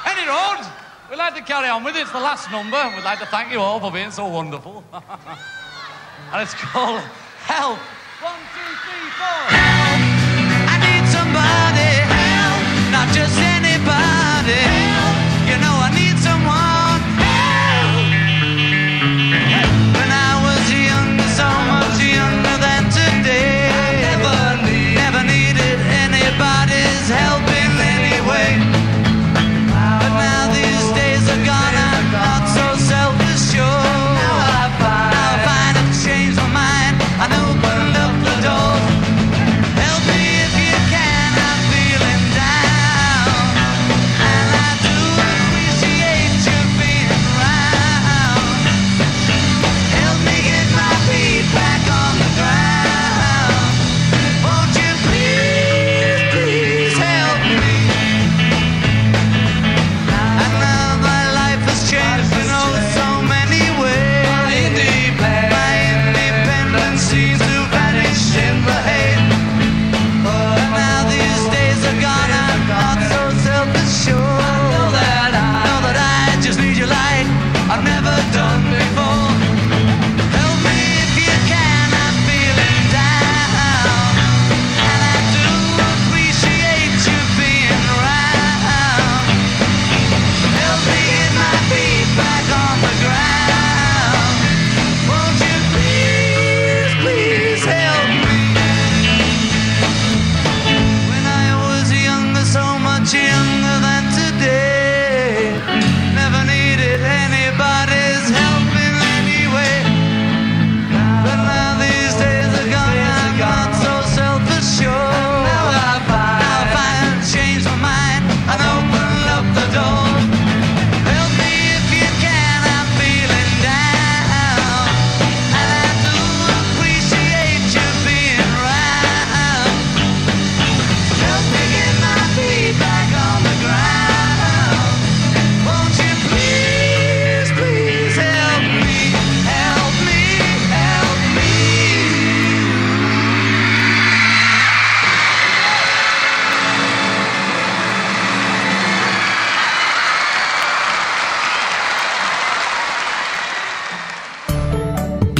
[0.06, 0.64] Any road,
[1.10, 2.02] we'd like to carry on with it.
[2.02, 2.80] It's the last number.
[2.94, 4.84] We'd like to thank you all for being so wonderful.
[4.92, 7.02] and it's called
[7.42, 7.78] Help.
[8.22, 9.40] One, two, three, four.
[9.50, 10.00] Help.
[10.70, 11.90] I need somebody.
[12.06, 12.92] Help.
[12.92, 14.77] Not just anybody.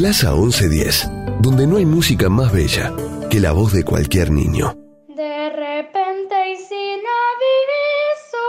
[0.09, 1.11] Plaza 1110,
[1.42, 2.94] donde no hay música más bella
[3.28, 4.72] que la voz de cualquier niño.
[5.14, 8.46] De repente y sin aviso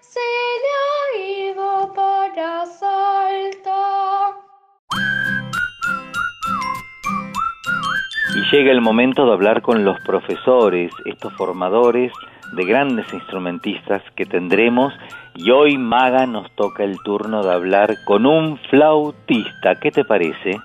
[0.00, 0.20] se
[0.64, 4.38] le ha ido para Salta.
[8.34, 12.10] Y llega el momento de hablar con los profesores, estos formadores
[12.54, 14.94] de grandes instrumentistas que tendremos.
[15.34, 19.74] Y hoy, Maga, nos toca el turno de hablar con un flautista.
[19.78, 20.58] ¿Qué te parece?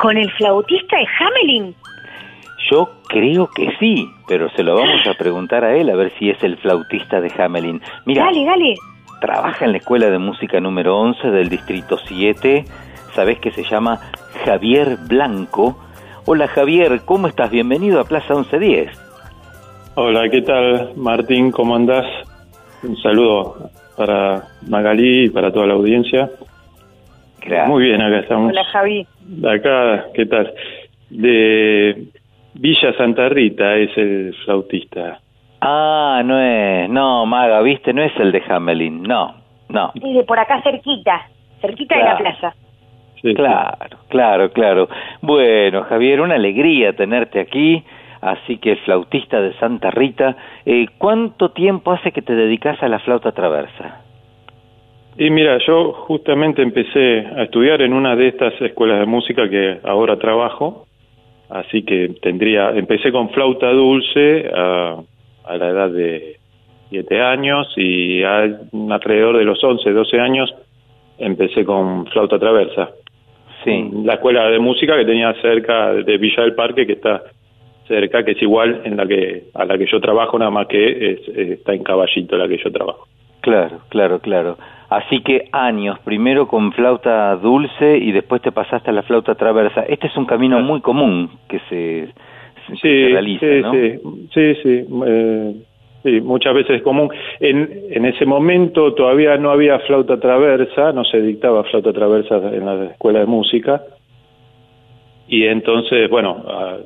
[0.00, 1.74] ¿Con el flautista de Hamelin?
[2.70, 6.30] Yo creo que sí, pero se lo vamos a preguntar a él a ver si
[6.30, 7.80] es el flautista de Hamelin.
[8.06, 8.74] Mira, Dale, dale.
[9.20, 12.64] trabaja en la Escuela de Música número 11 del Distrito 7.
[13.14, 14.00] Sabes que se llama
[14.44, 15.76] Javier Blanco.
[16.26, 17.50] Hola Javier, ¿cómo estás?
[17.50, 18.90] Bienvenido a Plaza 1110.
[19.96, 21.50] Hola, ¿qué tal Martín?
[21.50, 22.06] ¿Cómo andás?
[22.82, 26.30] Un saludo para Magalí y para toda la audiencia.
[27.66, 28.50] Muy bien, acá estamos.
[28.50, 29.06] Hola, Javi.
[29.20, 30.52] De acá, ¿qué tal?
[31.10, 32.04] De
[32.54, 35.18] Villa Santa Rita es el flautista.
[35.60, 39.34] Ah, no es, no, Maga, viste, no es el de Hamelin, no,
[39.68, 39.92] no.
[39.92, 41.28] Sí, de por acá cerquita,
[41.60, 42.18] cerquita de Claro.
[42.24, 42.54] la plaza.
[43.22, 44.88] Claro, claro, claro.
[45.20, 47.82] Bueno, Javier, una alegría tenerte aquí.
[48.22, 50.36] Así que flautista de Santa Rita,
[50.66, 54.02] eh, ¿cuánto tiempo hace que te dedicas a la flauta traversa?
[55.20, 59.78] Y mira, yo justamente empecé a estudiar en una de estas escuelas de música que
[59.84, 60.86] ahora trabajo
[61.50, 64.96] así que tendría, empecé con flauta dulce a,
[65.44, 66.36] a la edad de
[66.88, 68.48] siete años y a,
[68.90, 70.54] alrededor de los 11, 12 años
[71.18, 72.90] empecé con flauta traversa.
[73.64, 73.90] Sí.
[74.04, 77.22] La escuela de música que tenía cerca de Villa del Parque, que está
[77.86, 81.12] cerca, que es igual en la que a la que yo trabajo, nada más que
[81.12, 83.06] es, está en Caballito la que yo trabajo.
[83.42, 84.56] Claro, claro, claro.
[84.90, 89.82] Así que años, primero con flauta dulce y después te pasaste a la flauta traversa.
[89.82, 92.08] Este es un camino muy común que se,
[92.68, 93.72] Sí, se realiza, sí, ¿no?
[93.72, 93.98] sí,
[94.34, 95.54] sí, sí, eh,
[96.02, 97.08] sí, muchas veces es común.
[97.38, 102.66] En, en ese momento todavía no había flauta traversa, no se dictaba flauta traversa en
[102.66, 103.82] la escuela de música.
[105.28, 106.78] Y entonces, bueno, a-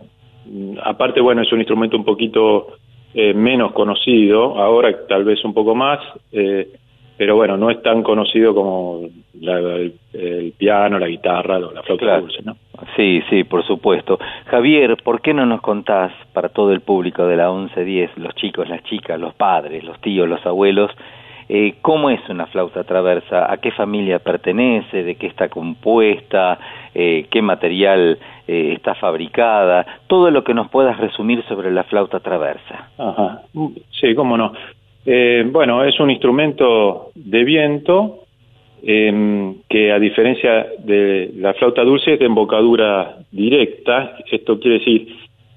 [0.83, 2.67] aparte, bueno, es un instrumento un poquito
[3.15, 6.01] eh, menos conocido, ahora tal vez un poco más,
[6.33, 6.69] eh,
[7.17, 9.03] pero bueno, no es tan conocido como
[9.41, 12.23] la- el, el piano, la guitarra o la flauta Claro.
[12.23, 12.57] dulce, ¿no?
[12.97, 14.19] Sí, sí, por supuesto.
[14.47, 18.69] Javier, ¿por qué no nos contás para todo el público de la 1110, los chicos,
[18.69, 20.91] las chicas, los padres, los tíos, los abuelos,
[21.49, 23.51] eh, cómo es una flauta traversa?
[23.53, 25.03] ¿A qué familia pertenece?
[25.05, 26.59] ¿De qué está compuesta?
[26.95, 29.87] Eh, ¿Qué material eh, está fabricada?
[30.07, 32.89] Todo lo que nos puedas resumir sobre la flauta traversa.
[32.99, 33.43] Ajá,
[34.01, 34.53] sí, cómo no.
[35.07, 38.25] Eh, bueno, es un instrumento de viento
[38.83, 44.17] em, que a diferencia de la flauta dulce es de embocadura directa.
[44.31, 45.09] Esto quiere decir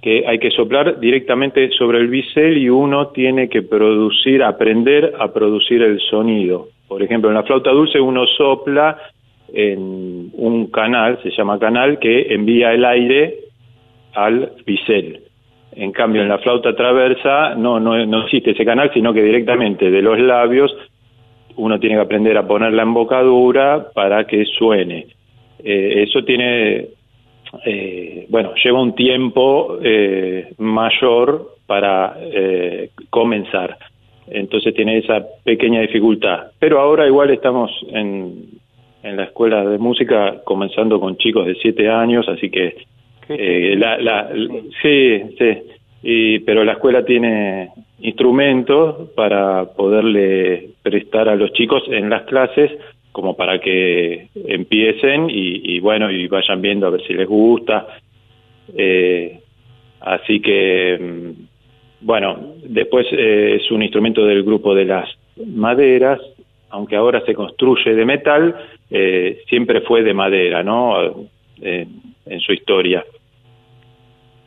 [0.02, 5.34] que hay que soplar directamente sobre el bisel y uno tiene que producir, aprender a
[5.34, 6.68] producir el sonido.
[6.88, 8.98] Por ejemplo, en la flauta dulce uno sopla
[9.54, 13.36] en un canal, se llama canal, que envía el aire
[14.14, 15.26] al bisel.
[15.74, 19.91] En cambio, en la flauta traversa no, no, no existe ese canal, sino que directamente
[19.91, 20.76] de los labios
[21.55, 25.07] uno tiene que aprender a poner la embocadura para que suene.
[25.63, 26.88] Eh, eso tiene,
[27.65, 33.78] eh, bueno, lleva un tiempo eh, mayor para eh, comenzar.
[34.28, 36.51] Entonces tiene esa pequeña dificultad.
[36.59, 38.45] Pero ahora igual estamos en,
[39.03, 42.76] en la escuela de música comenzando con chicos de siete años, así que
[43.30, 44.30] eh, la, la,
[44.82, 45.57] sí, sí,
[46.03, 47.69] y, pero la escuela tiene
[47.99, 52.71] instrumentos para poderle prestar a los chicos en las clases
[53.11, 57.88] como para que empiecen y, y bueno y vayan viendo a ver si les gusta.
[58.75, 59.39] Eh,
[60.01, 65.09] así que mm, bueno después eh, es un instrumento del grupo de las
[65.47, 66.19] maderas
[66.69, 68.55] aunque ahora se construye de metal
[68.91, 71.15] eh, siempre fue de madera no
[71.62, 71.86] Eh,
[72.26, 73.03] en su historia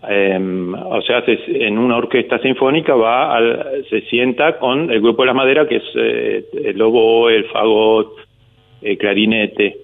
[0.08, 0.38] eh,
[0.86, 5.26] o sea, se- en una orquesta sinfónica va al- se sienta con el grupo de
[5.26, 8.14] la madera que es eh, el oboe, el fagot,
[8.82, 9.76] el clarinete.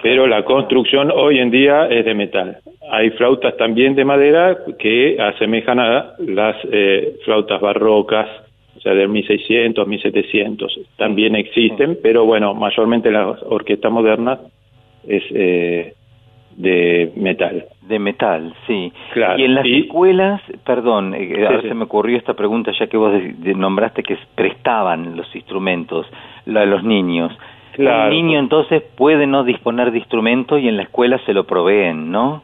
[0.00, 2.58] Pero la construcción hoy en día es de metal.
[2.90, 8.28] Hay flautas también de madera que asemejan a las eh, flautas barrocas,
[8.76, 10.80] o sea, del 1600, 1700.
[10.96, 14.40] También existen, pero bueno, mayormente las orquestas modernas
[15.06, 15.94] es eh,
[16.56, 17.64] de metal.
[17.82, 18.92] De metal, sí.
[19.12, 19.38] Claro.
[19.38, 21.68] Y en las Y- escuelas, perdón, eh, Sí, ahora sí.
[21.68, 23.12] se me ocurrió esta pregunta ya que vos
[23.56, 26.06] nombraste que prestaban los instrumentos
[26.46, 27.32] a los niños.
[27.72, 28.04] Claro.
[28.04, 32.10] Un niño entonces puede no disponer de instrumento y en la escuela se lo proveen,
[32.10, 32.42] ¿no?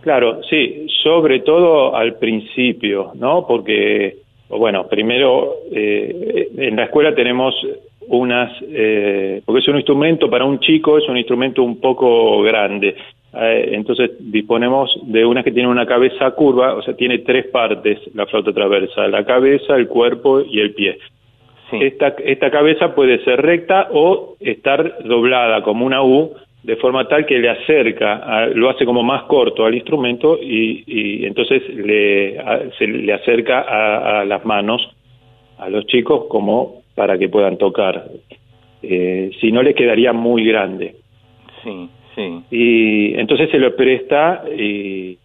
[0.00, 3.44] Claro, sí, sobre todo al principio, ¿no?
[3.46, 4.16] Porque,
[4.48, 7.54] bueno, primero, eh, en la escuela tenemos
[8.08, 12.94] unas, eh, porque es un instrumento para un chico, es un instrumento un poco grande.
[13.38, 17.98] Eh, entonces disponemos de unas que tienen una cabeza curva, o sea, tiene tres partes
[18.14, 20.98] la flauta traversa, la cabeza, el cuerpo y el pie.
[21.82, 26.32] Esta, esta cabeza puede ser recta o estar doblada como una U,
[26.62, 30.84] de forma tal que le acerca, a- lo hace como más corto al instrumento y,
[30.86, 34.88] y entonces le, a- se le acerca a, a las manos
[35.58, 38.04] a los chicos como para que puedan tocar.
[38.82, 40.94] Eh, si no, les quedaría muy grande.
[41.64, 42.42] Sí, sí.
[42.50, 45.18] Y entonces se lo presta y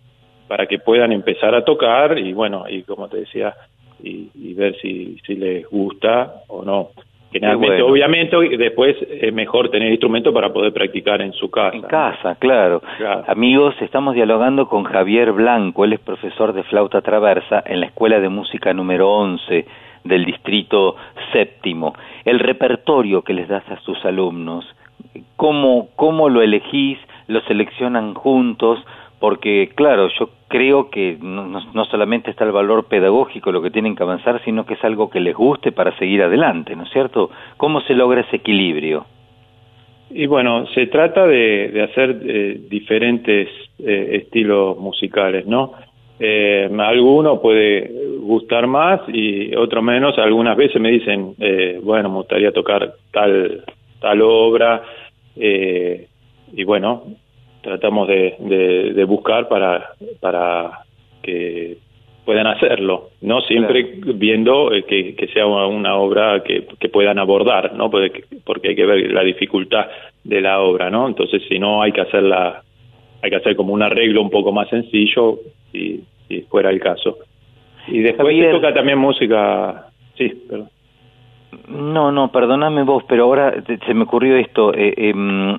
[0.47, 3.55] para que puedan empezar a tocar y bueno, y como te decía,
[4.03, 6.89] y, y ver si, si les gusta o no.
[7.31, 7.93] Generalmente, bueno.
[7.93, 11.77] obviamente, después es mejor tener instrumento para poder practicar en su casa.
[11.77, 12.81] En casa, claro.
[13.25, 18.19] Amigos, estamos dialogando con Javier Blanco, él es profesor de flauta traversa en la Escuela
[18.19, 19.65] de Música número 11
[20.03, 20.97] del Distrito
[21.31, 21.93] Séptimo.
[22.25, 24.65] El repertorio que les das a sus alumnos,
[25.35, 26.97] ¿cómo, cómo lo elegís?
[27.27, 28.79] ¿Lo seleccionan juntos?
[29.19, 33.95] Porque, claro, yo creo que no, no- solamente está el valor pedagógico, lo que tienen
[33.95, 37.29] que avanzar, sino que es algo que les guste para seguir adelante, ¿no es cierto?
[37.57, 39.05] ¿Cómo se logra ese equilibrio?
[40.09, 43.47] Y bueno, se trata de, de hacer eh, diferentes
[43.79, 45.71] eh, estilos musicales, ¿no?
[46.19, 47.89] Eh, alguno puede
[48.19, 50.17] gustar más y otro menos.
[50.19, 53.63] Algunas veces me dicen, eh, bueno, me gustaría tocar tal,
[54.01, 54.83] tal obra.
[55.37, 56.07] Eh,
[56.53, 57.03] y bueno,
[57.61, 60.81] tratamos de, de, de buscar para, para
[61.21, 61.77] que
[62.25, 67.73] puedan hacerlo, no siempre viendo eh, que, que, sea una obra que, que, puedan abordar,
[67.73, 69.87] no porque, porque hay que ver la dificultad
[70.23, 71.07] de la obra, no.
[71.07, 72.61] Entonces, si no hay que hacerla,
[73.21, 75.39] hay que hacer como un arreglo un poco más sencillo
[75.73, 77.17] y, si fuera el caso.
[77.87, 80.69] Y después se toca también música, sí, perdón.
[81.67, 83.53] No, no, perdóname vos, pero ahora
[83.85, 84.73] se me ocurrió esto.
[84.73, 85.57] eh, em,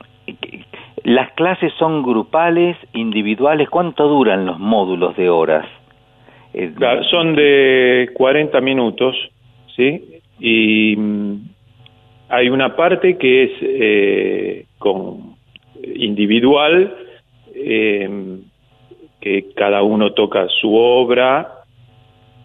[1.04, 3.68] las clases son grupales, individuales.
[3.68, 5.66] ¿Cuánto duran los módulos de horas?
[6.54, 6.72] Eh,
[7.10, 9.16] son de 40 minutos,
[9.74, 10.20] ¿sí?
[10.38, 11.36] Y mm,
[12.28, 15.34] hay una parte que es eh, con
[15.82, 16.94] individual,
[17.54, 18.38] eh,
[19.20, 21.48] que cada uno toca su obra,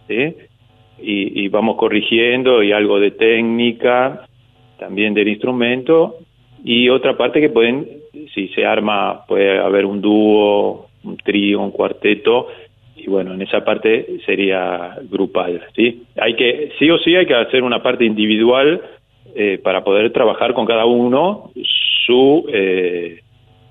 [0.08, 0.34] ¿sí?
[1.00, 4.26] Y, y vamos corrigiendo y algo de técnica,
[4.78, 6.16] también del instrumento,
[6.64, 7.86] y otra parte que pueden,
[8.34, 12.48] si se arma, puede haber un dúo, un trío, un cuarteto,
[12.96, 16.02] y bueno, en esa parte sería grupal, ¿sí?
[16.20, 18.80] Hay que, sí o sí hay que hacer una parte individual
[19.36, 21.50] eh, para poder trabajar con cada uno
[22.06, 23.20] su eh,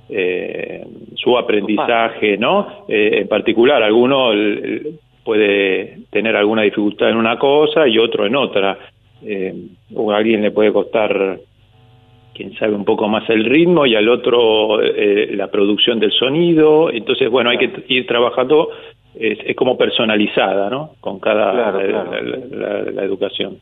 [0.09, 2.86] eh, su aprendizaje, ¿no?
[2.88, 8.25] Eh, en particular, alguno el- el- puede tener alguna dificultad en una cosa y otro
[8.25, 8.80] en otra.
[9.25, 9.53] Eh,
[9.93, 11.38] o a alguien le puede costar,
[12.34, 16.89] quién sabe, un poco más el ritmo y al otro eh, la producción del sonido.
[16.91, 18.69] Entonces, bueno, hay que ir trabajando,
[19.19, 20.91] es, es como personalizada, ¿no?
[21.01, 22.11] Con cada Claro, la- claro.
[22.23, 23.57] la- la- la educación.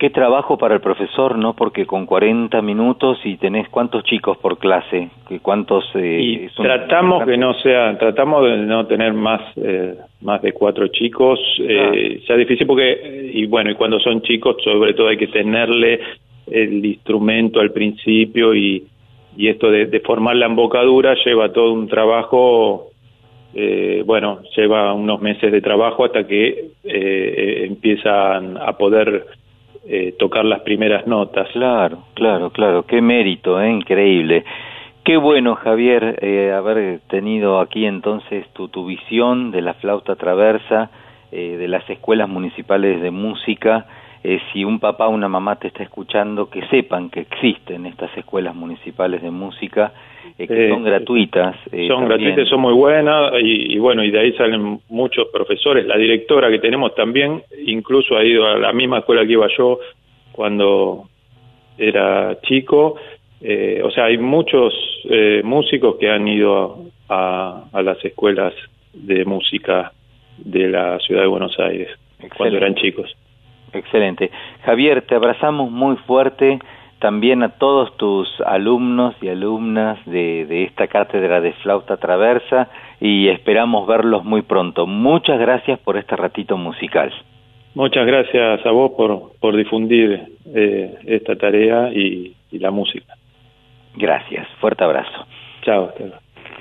[0.00, 1.52] Qué trabajo para el profesor, ¿no?
[1.54, 6.64] Porque con 40 minutos y tenés cuántos chicos por clase, que cuántos eh, Y un-
[6.64, 12.22] tratamos que no sea, tratamos de no tener más eh, más de cuatro chicos, eh,
[12.26, 16.00] sea difícil porque eh, y bueno y cuando son chicos sobre todo hay que tenerle
[16.50, 18.84] el instrumento al principio y
[19.36, 22.86] y esto de, de formar la embocadura lleva todo un trabajo
[23.54, 29.26] eh, bueno lleva unos meses de trabajo hasta que eh, eh, empiezan a poder
[29.92, 31.48] eh, tocar las primeras notas.
[31.52, 33.68] Claro, claro, claro, qué mérito, ¿eh?
[33.68, 34.44] increíble.
[35.02, 40.90] Qué bueno, Javier, eh, haber tenido aquí entonces tu, tu visión de la flauta traversa,
[41.32, 43.86] eh, de las escuelas municipales de música.
[44.22, 48.14] Eh, si un papá o una mamá te está escuchando, que sepan que existen estas
[48.18, 49.92] escuelas municipales de música,
[50.38, 51.56] eh, que Eh, son gratuitas.
[51.72, 52.18] eh, son también.
[52.20, 55.86] gratuitas, son muy buenas y, y bueno, y de ahí salen muchos profesores.
[55.86, 59.78] La directora que tenemos también, incluso ha ido a la misma escuela que iba yo
[60.32, 61.04] cuando
[61.78, 62.96] era chico.
[63.84, 64.74] O sea, hay muchos
[65.44, 66.76] músicos que han ido
[67.08, 68.52] a, a las escuelas
[68.92, 69.92] de música
[70.36, 71.88] de la ciudad de Buenos Aires
[72.36, 73.10] cuando eran chicos.
[73.72, 74.30] Excelente.
[74.64, 76.58] Javier, te abrazamos muy fuerte
[77.00, 82.68] también a todos tus alumnos y alumnas de, de esta cátedra de flauta traversa
[83.00, 84.86] y esperamos verlos muy pronto.
[84.86, 87.10] Muchas gracias por este ratito musical.
[87.74, 90.20] Muchas gracias a vos por, por difundir
[90.54, 93.14] eh, esta tarea y, y la música.
[93.96, 94.46] Gracias.
[94.60, 95.26] Fuerte abrazo.
[95.62, 95.92] Chao.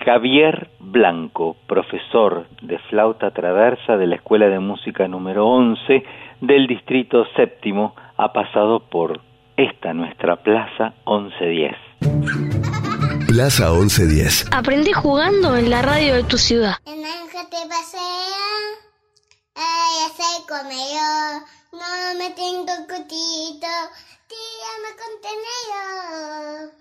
[0.06, 6.04] Javier Blanco, profesor de flauta traversa de la Escuela de Música número 11
[6.42, 9.22] del Distrito Séptimo, ha pasado por
[9.58, 11.76] esta nuestra Plaza 1110.
[13.28, 14.48] Plaza 1110.
[14.52, 16.76] Aprendí jugando en la radio de tu ciudad.
[16.86, 18.02] El naranja te pasea,
[19.56, 21.08] ay, se comió,
[21.74, 23.68] no me tengo cutito,
[24.28, 26.74] tírame contenedor.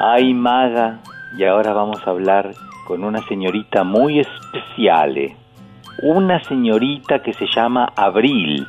[0.00, 1.00] Ay, maga,
[1.38, 2.54] y ahora vamos a hablar
[2.86, 5.34] con una señorita muy especial.
[6.02, 8.66] Una señorita que se llama Abril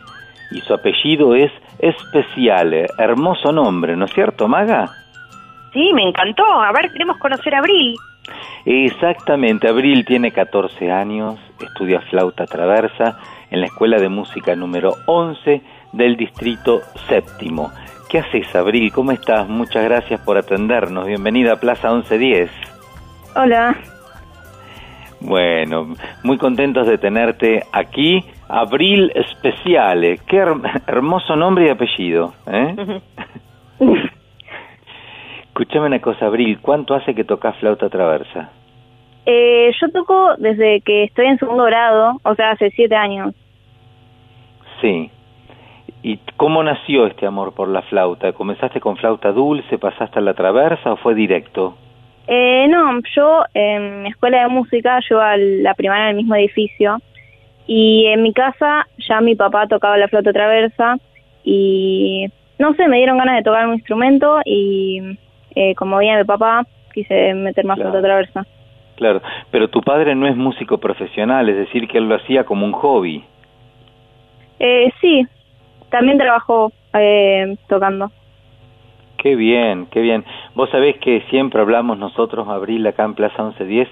[0.51, 2.73] y su apellido es especial.
[2.73, 2.87] eh.
[2.97, 4.89] Hermoso nombre, ¿no es cierto, maga?
[5.73, 6.45] Sí, me encantó.
[6.45, 7.95] A ver, queremos conocer a Abril.
[8.65, 13.19] Exactamente, Abril tiene 14 años, estudia flauta traversa
[13.51, 15.61] en la Escuela de Música número 11
[15.91, 17.71] del Distrito Séptimo.
[18.09, 18.91] ¿Qué haces, Abril?
[18.91, 19.47] ¿Cómo estás?
[19.47, 21.05] Muchas gracias por atendernos.
[21.05, 22.49] Bienvenida a Plaza 1110.
[23.35, 23.75] Hola,
[25.27, 25.87] Bueno,
[26.23, 28.23] muy contentos de tenerte aquí.
[28.47, 30.19] Abril Especiale.
[30.27, 32.33] Qué her- hermoso nombre y apellido.
[32.47, 33.01] ¿eh?
[35.47, 36.59] Escúchame una cosa, Abril.
[36.61, 38.49] ¿Cuánto hace que tocas flauta traversa?
[39.27, 43.33] eh, yo toco desde que estoy en segundo grado, o sea, hace siete años.
[44.81, 45.09] Sí.
[46.03, 48.33] ¿Y cómo nació este amor por la flauta?
[48.33, 51.75] ¿Comenzaste con flauta dulce, pasaste a la traversa o fue directo?
[52.27, 56.35] Eh, no, yo en mi escuela de música, yo a la primaria en el mismo
[56.35, 56.99] edificio,
[57.67, 60.97] y en mi casa ya mi papá tocaba la flauta traversa
[61.43, 62.27] y
[62.59, 65.17] no sé, me dieron ganas de tocar un instrumento y
[65.55, 68.45] eh, como veía mi papá, quise meter más flauta traversa.
[68.95, 69.21] Claro,
[69.51, 72.71] pero tu padre no es músico profesional, es decir, que él lo hacía como un
[72.71, 73.23] hobby.
[74.59, 75.25] Eh, sí,
[75.89, 78.11] también trabajó eh, tocando.
[79.25, 80.23] Qué bien, qué bien.
[80.53, 83.89] Vos sabés que siempre hablamos nosotros, Abril, acá en Plaza 1110,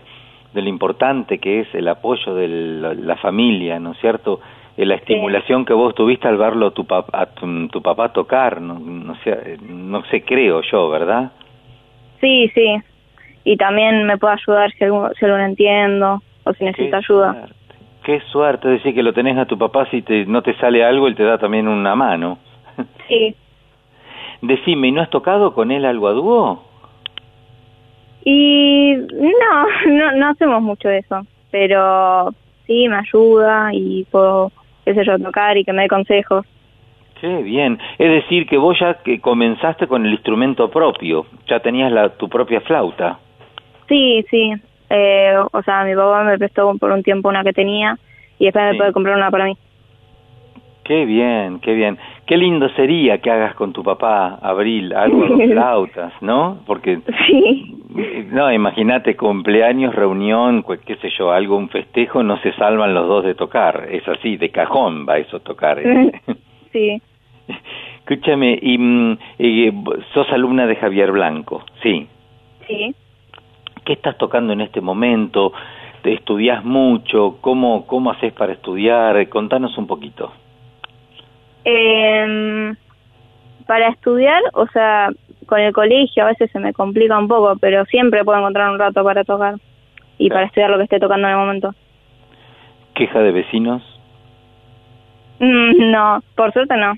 [0.54, 4.42] de lo importante que es el apoyo de la, familia, ¿no es cierto?
[4.78, 9.16] De la estimulación que vos tuviste al verlo tu, a tu, papá tocar, no, no,
[9.24, 11.32] sé, no sé, creo yo, ¿verdad?
[12.22, 12.78] Sí, sí.
[13.44, 17.48] Y también me puede ayudar si algo, si no entiendo o si necesita ayuda.
[18.04, 21.08] Qué suerte decir que lo tenés a tu papá, si te, no te sale algo,
[21.08, 22.38] él te da también una mano.
[23.08, 23.36] Sí.
[24.44, 26.64] Decime, ¿y no has tocado con él algo a dúo?
[28.26, 32.30] Y no, no, no hacemos mucho de eso, pero
[32.68, 34.52] sí me ayuda y puedo,
[34.84, 36.46] qué sé yo, tocar y que me dé consejos.
[37.22, 37.80] Qué bien.
[37.98, 42.28] Es decir, que vos ya que comenzaste con el instrumento propio, ya tenías la, tu
[42.28, 43.20] propia flauta.
[43.88, 44.52] Sí, sí.
[44.90, 47.98] Eh, o sea, mi papá me prestó por un tiempo una que tenía
[48.40, 49.58] y después me puede comprar una para mí.
[50.84, 51.98] Qué bien, qué bien.
[52.26, 56.60] Qué lindo sería que hagas con tu papá, Abril, algo de flautas, ¿no?
[56.66, 57.00] Porque...
[57.28, 57.78] Sí.
[58.32, 63.24] No, imagínate, cumpleaños, reunión, qué sé yo, algo, un festejo, no se salvan los dos
[63.24, 63.88] de tocar.
[63.92, 65.80] Es así, de cajón va eso tocar.
[65.80, 66.12] ¿eh?
[66.74, 67.00] Sí.
[68.00, 69.18] Escúchame, y, mm,
[70.12, 72.08] sos alumna de Javier Blanco, ¿sí?
[72.68, 72.96] Sí.
[73.86, 75.54] ¿Qué estás tocando en este momento?
[76.02, 77.38] ¿Te estudias mucho?
[77.42, 79.30] ¿Cómo, cómo haces para estudiar?
[79.30, 80.32] Contanos un poquito.
[81.66, 82.74] Eh,
[83.66, 85.10] para estudiar, o sea,
[85.46, 88.80] con el colegio a veces se me complica un poco, pero siempre puedo encontrar un
[88.80, 89.56] rato para tocar
[90.18, 91.74] y para estudiar lo que esté tocando en el momento.
[92.94, 93.82] ¿Queja de vecinos?
[95.40, 96.94] Mm, no, por suerte no.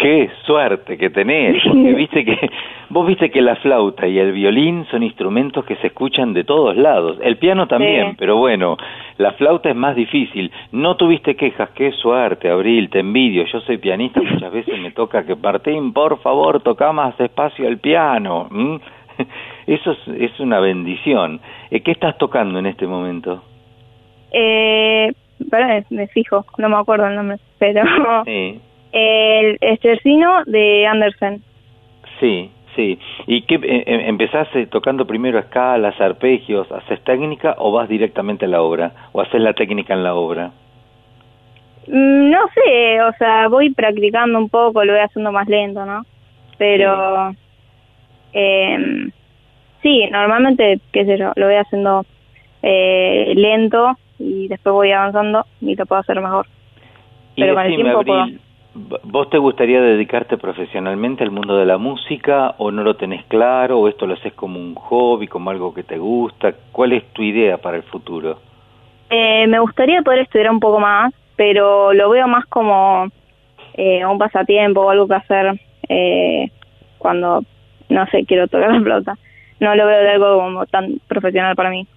[0.00, 2.50] Qué suerte que tenés, porque viste que
[2.88, 6.74] vos viste que la flauta y el violín son instrumentos que se escuchan de todos
[6.74, 7.18] lados.
[7.22, 8.78] El piano también, pero bueno,
[9.18, 10.50] la flauta es más difícil.
[10.72, 13.44] No tuviste quejas, qué suerte, Abril, te envidio.
[13.44, 17.76] Yo soy pianista, muchas veces me toca que Martín, por favor, toca más despacio el
[17.76, 18.48] piano.
[19.66, 21.42] Eso es, es, una bendición.
[21.70, 23.42] Eh, ¿Qué estás tocando en este momento?
[24.32, 25.12] Eh,
[25.90, 27.82] me fijo, no me acuerdo el nombre, pero
[28.24, 28.60] sí.
[28.92, 31.42] El estercino de Andersen.
[32.18, 32.98] Sí, sí.
[33.26, 38.48] ¿Y qué, eh, eh, empezaste tocando primero escalas, arpegios, haces técnica o vas directamente a
[38.48, 38.92] la obra?
[39.12, 40.50] ¿O haces la técnica en la obra?
[41.86, 46.04] Mm, no sé, o sea, voy practicando un poco, lo voy haciendo más lento, ¿no?
[46.58, 47.34] Pero,
[48.32, 49.08] eh,
[49.82, 52.04] sí, normalmente, qué sé yo, lo voy haciendo
[52.62, 56.46] eh, lento y después voy avanzando y lo puedo hacer mejor.
[57.34, 58.04] Pero con el tiempo
[58.72, 63.80] ¿Vos te gustaría dedicarte profesionalmente al mundo de la música o no lo tenés claro
[63.80, 66.54] o esto lo haces como un hobby, como algo que te gusta?
[66.70, 68.38] ¿Cuál es tu idea para el futuro?
[69.10, 73.08] Eh, me gustaría poder estudiar un poco más, pero lo veo más como
[73.74, 76.50] eh, un pasatiempo o algo que hacer eh,
[76.98, 77.42] cuando,
[77.88, 79.18] no sé, quiero tocar la flauta.
[79.58, 81.88] No lo veo de algo como tan profesional para mí.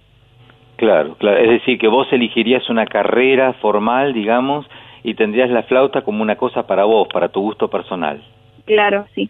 [0.76, 1.38] Claro, claro.
[1.38, 4.66] Es decir, que vos elegirías una carrera formal, digamos,
[5.04, 8.20] y tendrías la flauta como una cosa para vos, para tu gusto personal.
[8.64, 9.28] Claro, sí.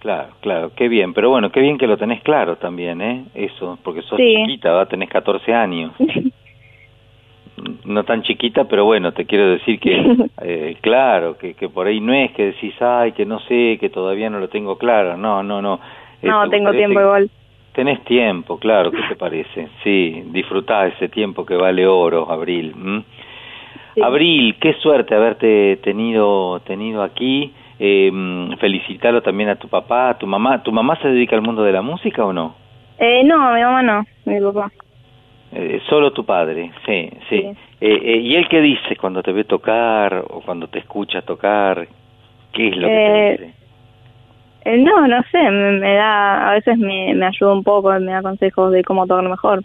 [0.00, 3.24] Claro, claro, qué bien, pero bueno, qué bien que lo tenés claro también, ¿eh?
[3.34, 4.86] Eso, porque sos chiquita, ¿va?
[4.86, 5.92] tenés 14 años.
[7.84, 12.00] no tan chiquita, pero bueno, te quiero decir que, eh, claro, que, que por ahí
[12.00, 15.42] no es que decís, ay, que no sé, que todavía no lo tengo claro, no,
[15.42, 15.80] no, no.
[16.22, 17.30] No, tengo tiempo igual.
[17.74, 19.68] Tenés tiempo, claro, ¿qué te parece?
[19.82, 22.74] Sí, disfrutá ese tiempo que vale oro, Abril.
[24.02, 27.52] Abril, qué suerte haberte tenido, tenido aquí.
[27.78, 28.10] Eh,
[28.60, 30.62] felicitarlo también a tu papá, a tu mamá.
[30.62, 32.54] ¿Tu mamá se dedica al mundo de la música o no?
[32.98, 34.70] Eh, no, mi mamá no, mi papá.
[35.52, 37.36] Eh, solo tu padre, sí, sí.
[37.36, 41.86] Eh, eh, ¿Y él qué dice cuando te ve tocar o cuando te escucha tocar?
[42.52, 43.54] ¿Qué es lo que te dice?
[44.78, 48.72] no, no sé, me, da, a veces me, me ayuda un poco, me da consejos
[48.72, 49.60] de cómo tocar mejor.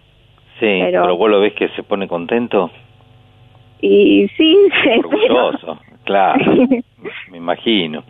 [0.60, 2.70] Sí, pero, pero vos lo ves que se pone contento.
[3.82, 4.58] Y sí,
[5.00, 6.46] orgulloso, claro,
[7.32, 8.04] me imagino.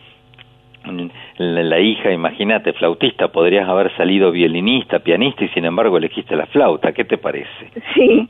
[1.38, 6.94] La, hija, imagínate, flautista, podrías haber salido violinista, pianista y sin embargo elegiste la flauta,
[6.94, 7.70] ¿qué te parece?
[7.94, 8.28] Sí.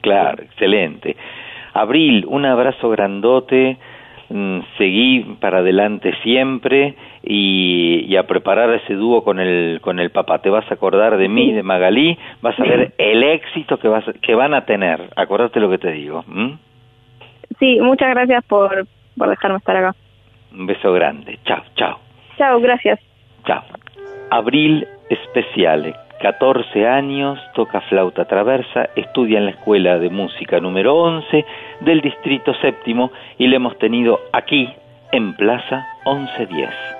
[0.00, 1.16] Claro, excelente.
[1.74, 3.76] Abril, un abrazo grandote,
[4.28, 10.40] mm, seguí para adelante siempre y, a preparar ese dúo con el, con el papá.
[10.40, 14.04] Te vas a acordar de mí, de Magalí, vas a ver el éxito que, vas,
[14.22, 15.00] que van a tener.
[15.16, 16.24] Acordate lo que te digo.
[16.26, 16.52] ¿Mm?
[17.58, 18.86] Sí, muchas gracias por,
[19.16, 19.94] por dejarme estar acá.
[20.52, 21.38] Un beso grande.
[21.44, 21.98] Chao, chao.
[22.36, 23.00] Chao, gracias.
[23.44, 23.62] Chao.
[24.30, 31.44] Abril Especiale, 14 años, toca flauta traversa, estudia en la Escuela de Música número 11
[31.82, 34.68] del Distrito Séptimo y le hemos tenido aquí
[35.12, 36.95] en Plaza 1110.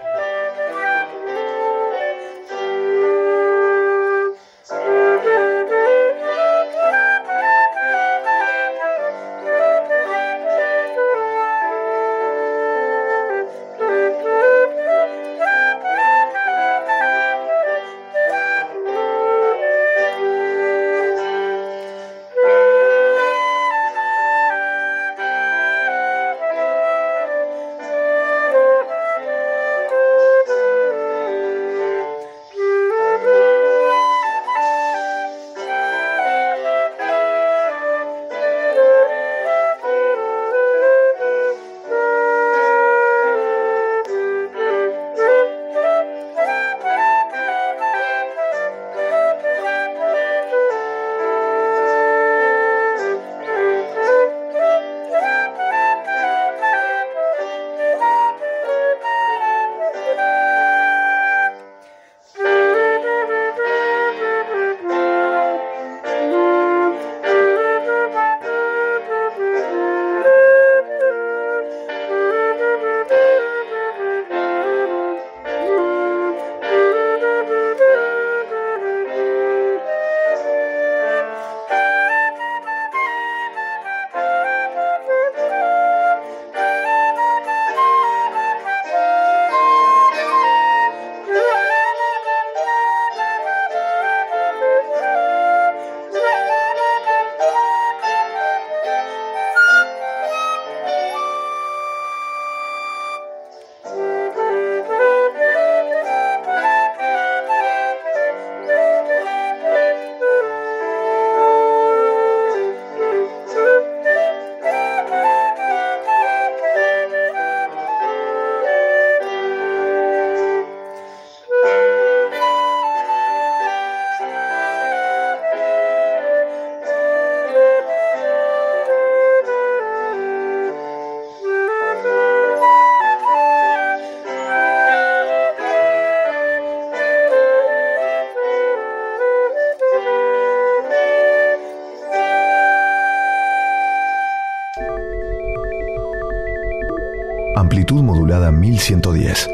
[148.66, 149.48] 1110.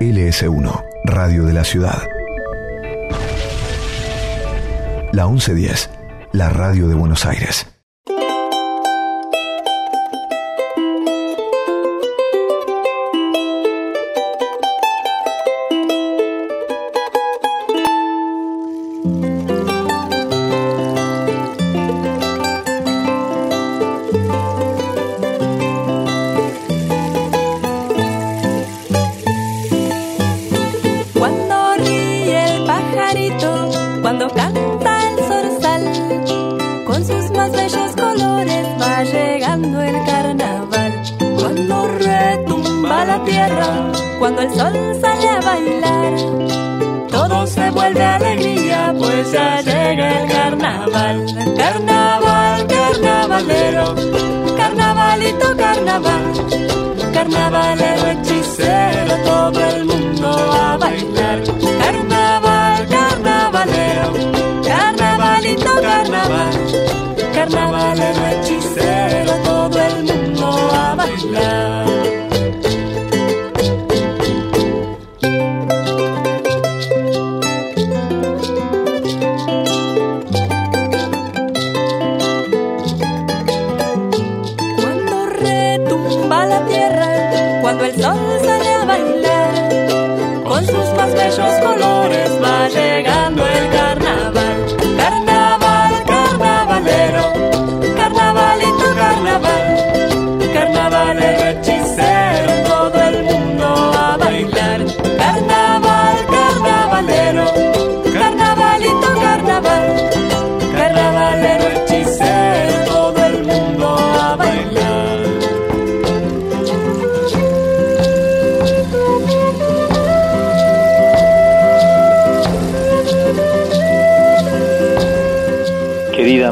[0.00, 2.00] LS1, Radio de la Ciudad.
[5.10, 5.90] La 1110,
[6.30, 7.71] la radio de Buenos Aires.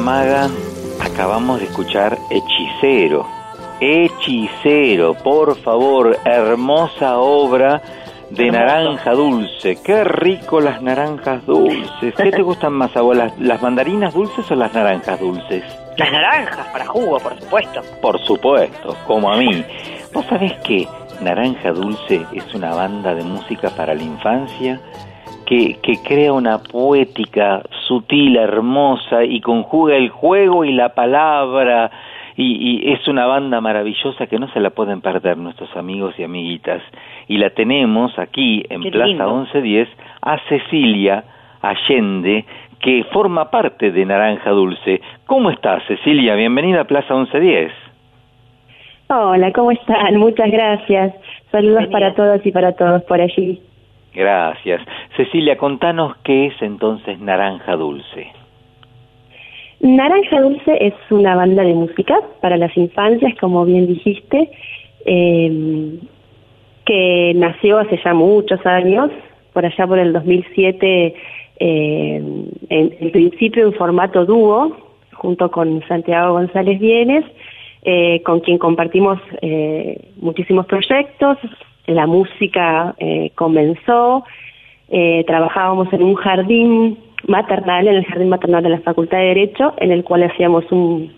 [0.01, 0.49] Maga,
[0.99, 3.27] acabamos de escuchar Hechicero.
[3.81, 7.83] Hechicero, por favor, hermosa obra
[8.31, 9.77] de naranja dulce.
[9.85, 12.15] Qué rico las naranjas dulces.
[12.17, 13.31] ¿Qué te gustan más, abuela?
[13.39, 15.65] ¿Las mandarinas dulces o las naranjas dulces?
[15.99, 17.83] Las naranjas, para jugo, por supuesto.
[18.01, 19.65] Por supuesto, como a mí.
[20.15, 20.89] ¿Vos sabés que
[21.21, 24.81] Naranja Dulce es una banda de música para la infancia?
[25.51, 31.91] Que, que, crea una poética sutil, hermosa y conjuga el juego y la palabra
[32.37, 36.23] y, y, es una banda maravillosa que no se la pueden perder nuestros amigos y
[36.23, 36.81] amiguitas.
[37.27, 39.37] Y la tenemos aquí en Qué Plaza lindo.
[39.39, 39.89] 1110
[40.23, 41.25] a Cecilia
[41.63, 42.45] Allende,
[42.81, 45.01] que forma parte de Naranja Dulce.
[45.27, 46.35] ¿Cómo estás, Cecilia?
[46.37, 47.73] Bienvenida a Plaza 1110.
[49.09, 50.17] Hola, ¿cómo están?
[50.17, 51.13] Muchas gracias.
[51.51, 53.61] Saludos para todos y para todos por allí.
[54.15, 54.83] Gracias.
[55.17, 58.27] Cecilia, contanos qué es entonces Naranja Dulce.
[59.81, 64.51] Naranja Dulce es una banda de música para las infancias, como bien dijiste,
[65.07, 65.99] eh,
[66.85, 69.11] que nació hace ya muchos años,
[69.53, 71.15] por allá por el 2007,
[71.61, 74.77] eh, en, en principio en formato dúo,
[75.13, 77.25] junto con Santiago González Vienes,
[77.83, 81.39] eh, con quien compartimos eh, muchísimos proyectos.
[81.91, 84.25] La música eh, comenzó,
[84.91, 89.75] eh, trabajábamos en un jardín maternal, en el jardín maternal de la Facultad de Derecho,
[89.79, 91.13] en el cual hacíamos un,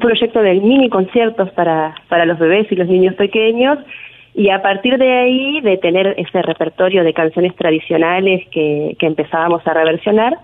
[0.00, 3.78] proyecto de mini conciertos para, para los bebés y los niños pequeños.
[4.34, 9.74] Y a partir de ahí, de tener ese repertorio de canciones tradicionales que, empezábamos a
[9.74, 10.36] reversionar,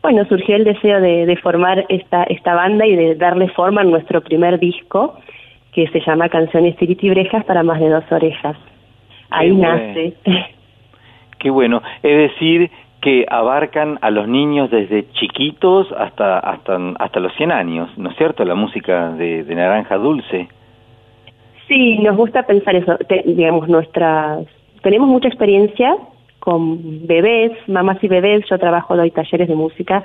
[0.00, 3.84] bueno, surgió el deseo de, de, formar esta, esta banda y de darle forma a
[3.84, 5.18] nuestro primer disco,
[5.72, 8.56] que se llama Canciones Tiritibrejas para más de dos orejas.
[9.30, 9.74] Ahí Qué bueno.
[9.76, 10.14] nace.
[11.38, 11.82] Qué bueno.
[12.02, 17.88] Es decir, que abarcan a los niños desde chiquitos hasta hasta hasta los 100 años,
[17.96, 18.44] ¿no es cierto?
[18.44, 20.48] La música de, de Naranja Dulce.
[21.68, 22.96] Sí, nos gusta pensar eso.
[23.08, 24.46] Te- digamos, nuestras.
[24.82, 25.96] Tenemos mucha experiencia
[26.40, 28.44] con bebés, mamás y bebés.
[28.48, 30.02] Yo trabajo, doy talleres de música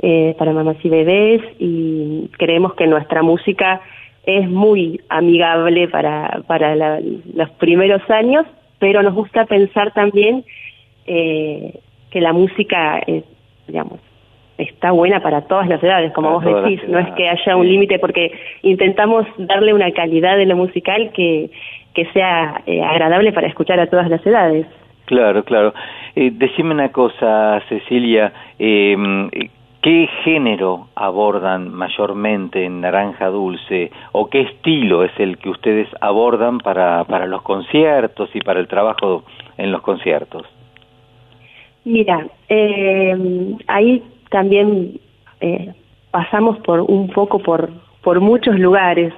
[0.00, 3.80] eh, para mamás y bebés y creemos que nuestra música
[4.24, 7.00] es muy amigable para, para la-
[7.34, 8.46] los primeros años,
[8.80, 10.44] pero nos gusta pensar también
[11.06, 11.78] eh,
[12.10, 13.22] que la música, es,
[13.68, 14.00] digamos,
[14.58, 17.64] está buena para todas las edades, como Para vos decís, no es que haya un
[17.64, 17.70] sí.
[17.70, 18.32] límite porque
[18.62, 21.50] intentamos darle una calidad de lo musical que,
[21.94, 24.66] que sea eh, agradable para escuchar a todas las edades.
[25.06, 25.72] Claro, claro.
[26.14, 28.96] Eh, decime una cosa, Cecilia, eh,
[29.82, 36.58] ¿qué género abordan mayormente en Naranja Dulce o qué estilo es el que ustedes abordan
[36.58, 39.24] para, para los conciertos y para el trabajo
[39.56, 40.46] en los conciertos?
[41.84, 45.00] Mira, eh, ahí también
[45.40, 45.72] eh,
[46.10, 47.70] pasamos por un poco por,
[48.02, 49.12] por muchos lugares.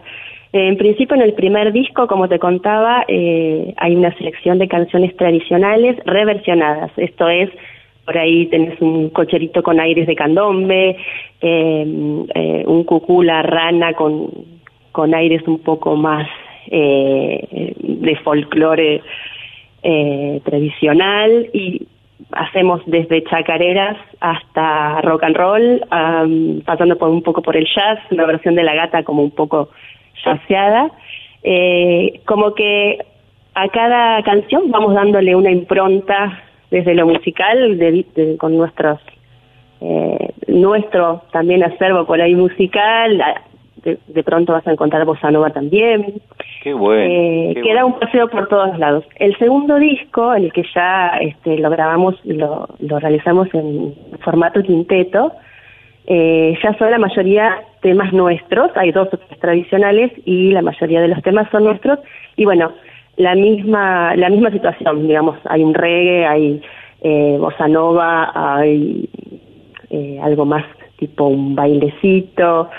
[0.52, 5.16] En principio, en el primer disco, como te contaba, eh, hay una selección de canciones
[5.16, 6.92] tradicionales reversionadas.
[6.96, 7.50] Esto es,
[8.04, 10.96] por ahí tenés un cocherito con aires de candombe,
[11.40, 14.30] eh, eh, un cucula rana con,
[14.90, 16.28] con aires un poco más
[16.66, 19.02] eh, de folclore
[19.82, 21.86] eh, tradicional y
[22.30, 27.98] hacemos desde chacareras hasta rock and roll, am, pasando por un poco por el jazz,
[28.10, 29.70] una versión de la gata como un poco
[30.22, 30.90] jazzeada.
[31.42, 32.98] Eh, como que
[33.54, 36.42] a cada canción vamos dándole una impronta
[36.72, 38.98] desde lo musical, de- de- con nuestros
[39.84, 43.20] eh, nuestro también acervo por ahí musical,
[43.84, 46.20] de, de pronto vas a encontrar bossa nova también.
[46.62, 47.02] Qué bueno.
[47.02, 47.86] Eh, qué queda bueno.
[47.88, 49.04] un paseo por todos lados.
[49.16, 54.62] El segundo disco, en el que ya este, lo grabamos, lo, lo realizamos en formato
[54.62, 55.32] quinteto,
[56.06, 59.08] eh, ya son la mayoría temas nuestros, hay dos
[59.40, 61.98] tradicionales y la mayoría de los temas son nuestros.
[62.36, 62.70] Y bueno,
[63.16, 66.62] la misma, la misma situación, digamos, hay un reggae, hay
[67.02, 69.08] eh, bossa nova, hay
[69.90, 70.64] eh, algo más
[70.96, 72.70] tipo un bailecito,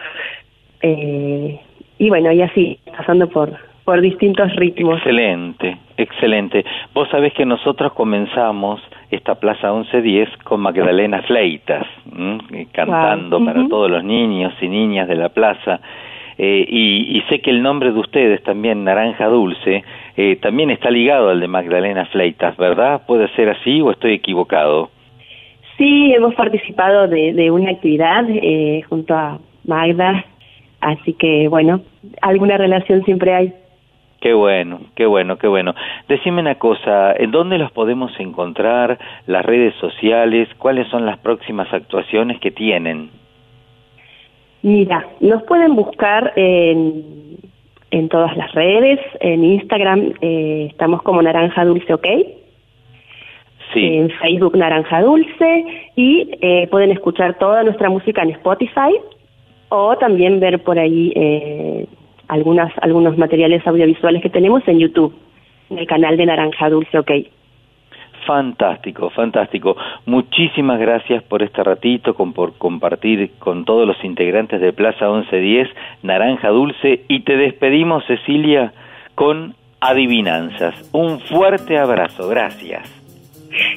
[0.81, 1.59] eh,
[1.99, 3.53] y bueno, y así, pasando por,
[3.83, 4.97] por distintos ritmos.
[4.97, 6.65] Excelente, excelente.
[6.93, 8.81] Vos sabés que nosotros comenzamos
[9.11, 11.85] esta Plaza 1110 con Magdalena Fleitas,
[12.15, 12.67] ¿m?
[12.71, 13.45] Cantando Wow.
[13.45, 15.79] para todos los niños y niñas de la plaza.
[16.37, 19.83] Eh, y, y sé que el nombre de ustedes también, Naranja Dulce,
[20.15, 23.01] eh, también está ligado al de Magdalena Fleitas, ¿verdad?
[23.07, 24.89] ¿Puede ser así o estoy equivocado?
[25.77, 30.25] Sí, hemos participado de, de una actividad eh, junto a Magda,
[30.81, 31.81] así que bueno,
[32.21, 33.53] alguna relación siempre hay.
[34.21, 35.73] Qué bueno, qué bueno, qué bueno.
[36.07, 38.97] Decime una cosa, ¿en dónde los podemos encontrar?
[39.25, 43.09] Las redes sociales, ¿cuáles son las próximas actuaciones que tienen?
[44.61, 47.22] Mira, nos pueden buscar en,
[47.93, 52.07] en todas las redes, en Instagram eh, estamos como Naranja Dulce OK,
[53.75, 55.65] en Facebook Naranja Dulce.
[55.95, 58.97] Y eh, pueden escuchar toda nuestra música en Spotify
[59.69, 61.85] o también ver por ahí eh,
[62.27, 65.13] algunas, algunos materiales audiovisuales que tenemos en YouTube,
[65.69, 67.11] en el canal de Naranja Dulce OK.
[68.25, 69.75] Fantástico, fantástico.
[70.05, 75.69] Muchísimas gracias por este ratito, con, por compartir con todos los integrantes de Plaza 1110,
[76.03, 78.73] Naranja Dulce, y te despedimos, Cecilia,
[79.15, 80.89] con adivinanzas.
[80.93, 82.89] Un fuerte abrazo, gracias.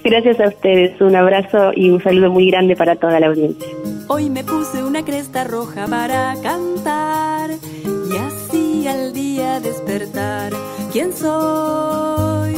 [0.04, 3.68] Gracias a ustedes, un abrazo y un saludo muy grande para toda la audiencia.
[4.08, 10.52] Hoy me puse una cresta roja para cantar y así al día despertar.
[10.92, 12.54] ¿Quién soy?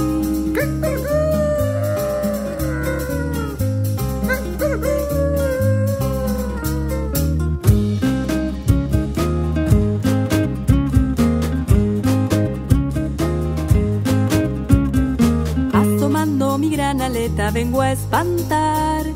[16.28, 19.06] Asomando mi gran aleta vengo a espantar.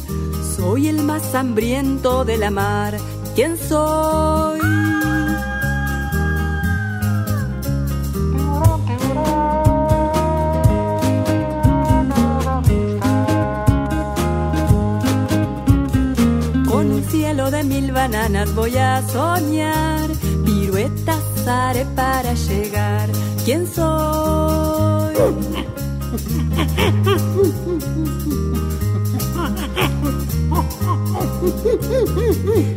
[0.57, 2.97] Soy el más hambriento de la mar.
[3.35, 4.59] ¿Quién soy?
[16.71, 20.09] Con un cielo de mil bananas voy a soñar.
[20.47, 23.11] Piruetas haré para llegar.
[23.45, 25.13] ¿Quién soy?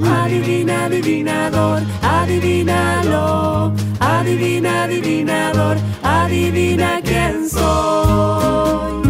[0.02, 3.74] Adivina, adivinador, adivínalo.
[3.99, 9.02] Adivina, adivinador, adivina quién soy.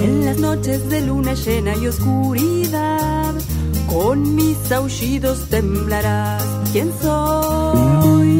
[0.00, 2.71] En las noches de luna llena y oscuridad,
[3.92, 6.42] con mis aullidos temblarás.
[6.72, 8.32] ¿Quién soy?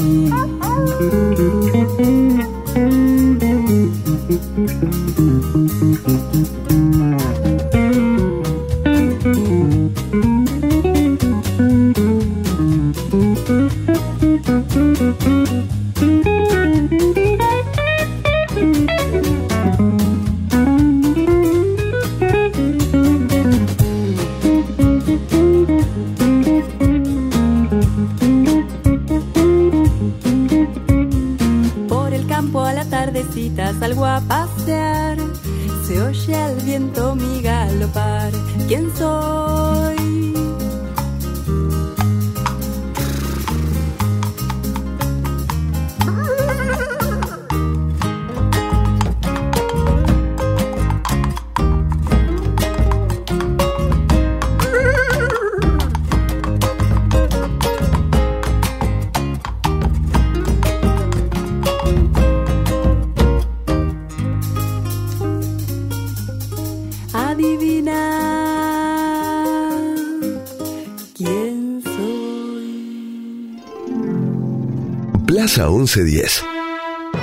[75.83, 76.45] 1110.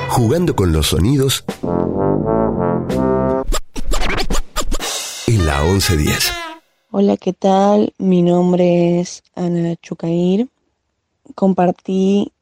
[0.10, 1.46] Jugando con los sonidos
[5.28, 6.34] en la 1110.
[6.92, 7.94] Hola, ¿qué tal?
[7.98, 10.50] Mi nombre es Ana Chucair.
[11.36, 12.34] Compartí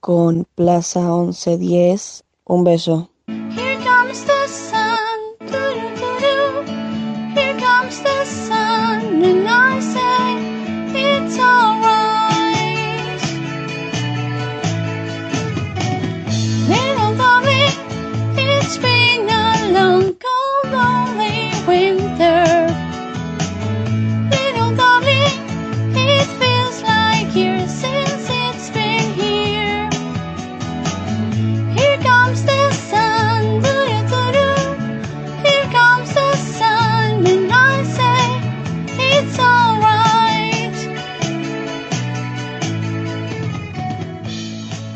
[0.00, 2.24] con Plaza 1110.
[2.46, 3.10] Un beso.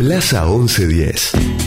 [0.08, 1.57] Plaza 1110.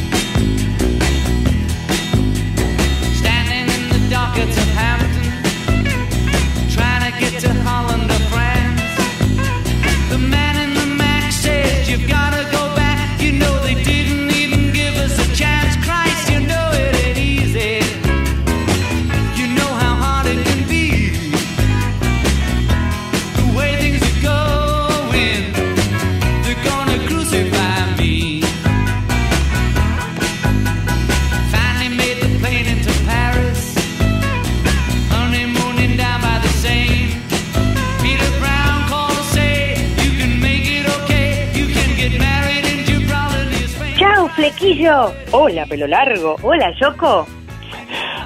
[44.85, 46.35] Hola, pelo largo.
[46.41, 47.27] Hola, Yoko.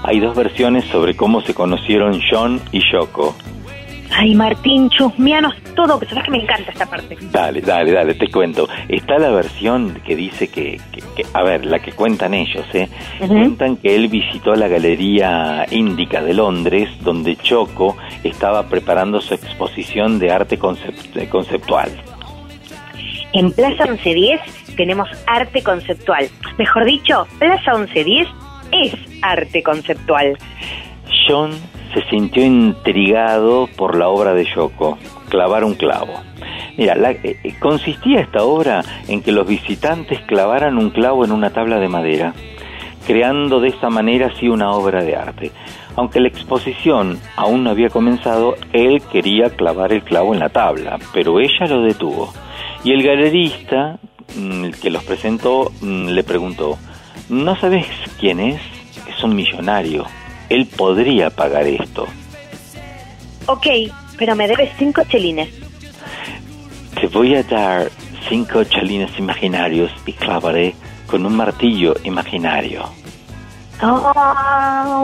[0.04, 3.36] Hay dos versiones sobre cómo se conocieron John y Yoko.
[4.18, 7.18] Ay, Martín, chusmeanos todo, que sabes que me encanta esta parte.
[7.32, 8.70] Dale, dale, dale, te cuento.
[8.88, 12.88] Está la versión que dice que, que- que- a ver, la que cuentan ellos, ¿eh?
[13.28, 20.20] Cuentan que él visitó la Galería Índica de Londres, donde Choco estaba preparando su exposición
[20.20, 21.90] de arte eh, conceptual.
[23.34, 24.40] En Plaza 1110
[24.76, 26.28] tenemos arte conceptual.
[26.58, 28.28] Mejor dicho, Plaza 1110
[28.72, 30.38] es arte conceptual.
[31.28, 31.52] John
[31.94, 34.98] se sintió intrigado por la obra de Yoko,
[35.30, 36.14] Clavar un clavo.
[36.78, 41.32] Mira, la- eh, eh, consistía esta obra en que los visitantes clavaran un clavo en
[41.32, 42.34] una tabla de madera,
[43.08, 45.52] creando de esa manera así una obra de arte.
[45.96, 51.00] Aunque la exposición aún no había comenzado, él quería clavar el clavo en la tabla,
[51.14, 52.34] pero ella lo detuvo.
[52.84, 53.98] Y el galerista
[54.82, 56.78] que los presentó mm, le preguntó,
[57.30, 57.88] ¿no sabes
[58.20, 58.62] quién es?
[59.08, 60.06] Es un millonario.
[60.50, 62.08] Él podría pagar esto.
[63.48, 63.68] Ok,
[64.18, 65.50] pero me debes cinco chelines.
[67.00, 67.90] Te voy a dar
[68.30, 70.76] cinco chalines imaginarios y clavaré
[71.08, 72.90] con un martillo imaginario.
[73.82, 75.04] Ah,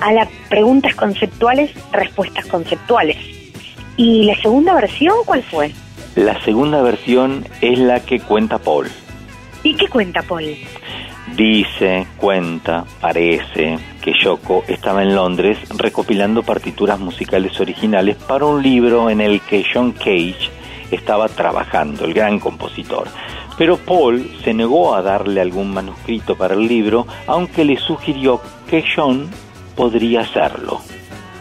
[0.00, 3.16] a las preguntas conceptuales, respuestas conceptuales.
[3.96, 5.72] ¿Y la segunda versión cuál fue?
[6.16, 8.88] La segunda versión es la que cuenta Paul.
[9.62, 10.56] ¿Y qué cuenta Paul?
[11.36, 19.10] Dice, cuenta, parece que Yoko estaba en Londres recopilando partituras musicales originales para un libro
[19.10, 20.50] en el que John Cage
[20.90, 23.06] estaba trabajando, el gran compositor.
[23.56, 28.82] Pero Paul se negó a darle algún manuscrito para el libro, aunque le sugirió que
[28.96, 29.30] John
[29.76, 30.80] podría hacerlo.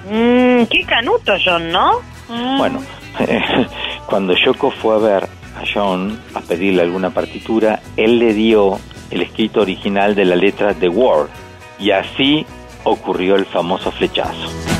[0.05, 1.93] Mm, qué canuto, John, ¿no?
[2.27, 2.57] Mm.
[2.57, 2.81] Bueno,
[4.05, 8.79] cuando Yoko fue a ver a John a pedirle alguna partitura, él le dio
[9.11, 11.29] el escrito original de la letra The Word
[11.79, 12.45] y así
[12.83, 14.78] ocurrió el famoso flechazo.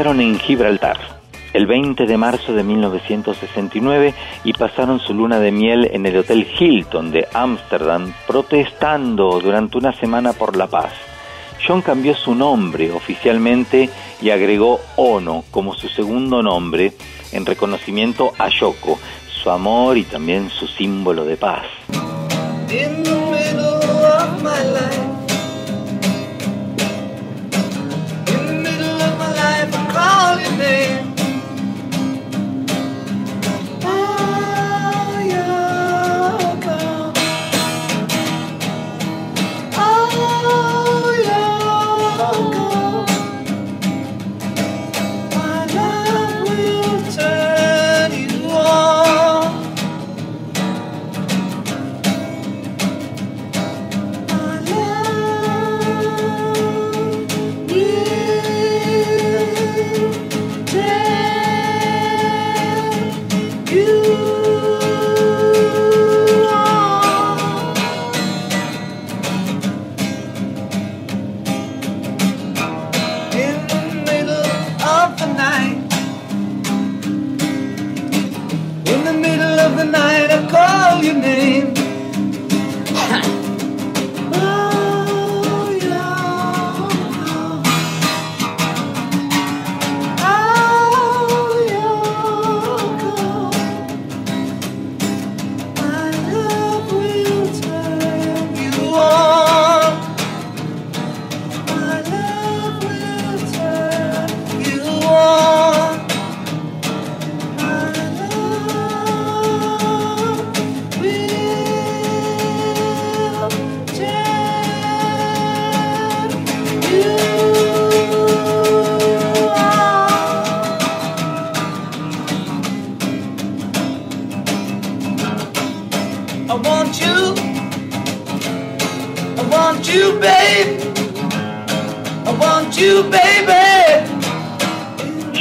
[0.00, 0.96] En Gibraltar
[1.52, 4.14] el 20 de marzo de 1969
[4.44, 9.92] y pasaron su luna de miel en el Hotel Hilton de Ámsterdam protestando durante una
[9.92, 10.94] semana por la paz.
[11.66, 13.90] John cambió su nombre oficialmente
[14.22, 16.94] y agregó Ono como su segundo nombre
[17.32, 18.98] en reconocimiento a Yoko,
[19.30, 21.66] su amor y también su símbolo de paz.
[29.40, 31.19] Life, I call your name.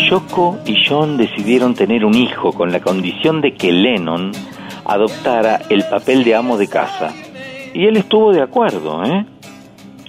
[0.10, 4.34] Yoko y John decidieron tener un hijo con la condición de que Lennon
[4.84, 7.14] adoptara el papel de amo de casa.
[7.74, 9.26] Y él estuvo de acuerdo, ¿eh?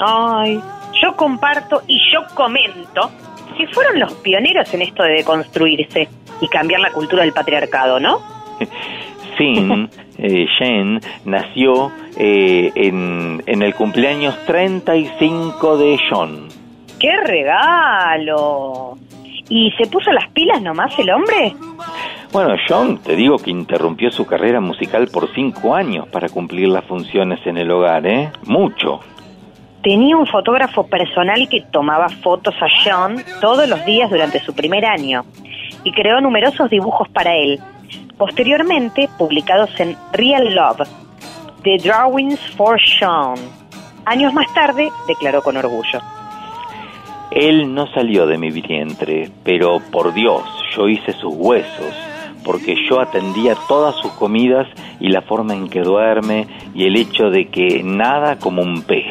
[0.00, 0.60] Ay,
[1.00, 3.12] yo comparto y yo comento
[3.56, 6.08] que fueron los pioneros en esto de deconstruirse
[6.40, 8.20] y cambiar la cultura del patriarcado, ¿no?
[9.38, 9.88] Sin,
[10.18, 16.59] eh, Jen nació eh, en, en el cumpleaños 35 de John.
[17.00, 18.98] ¡Qué regalo!
[19.48, 21.54] ¿Y se puso las pilas nomás el hombre?
[22.30, 26.84] Bueno, John, te digo que interrumpió su carrera musical por cinco años para cumplir las
[26.84, 28.30] funciones en el hogar, ¿eh?
[28.44, 29.00] Mucho.
[29.82, 34.84] Tenía un fotógrafo personal que tomaba fotos a John todos los días durante su primer
[34.84, 35.24] año
[35.82, 37.58] y creó numerosos dibujos para él,
[38.18, 40.86] posteriormente publicados en Real Love,
[41.64, 43.36] The Drawings for John.
[44.04, 46.00] Años más tarde declaró con orgullo.
[47.30, 50.42] Él no salió de mi vientre, pero por Dios,
[50.76, 51.94] yo hice sus huesos,
[52.44, 54.66] porque yo atendía todas sus comidas
[54.98, 59.06] y la forma en que duerme y el hecho de que nada como un pez.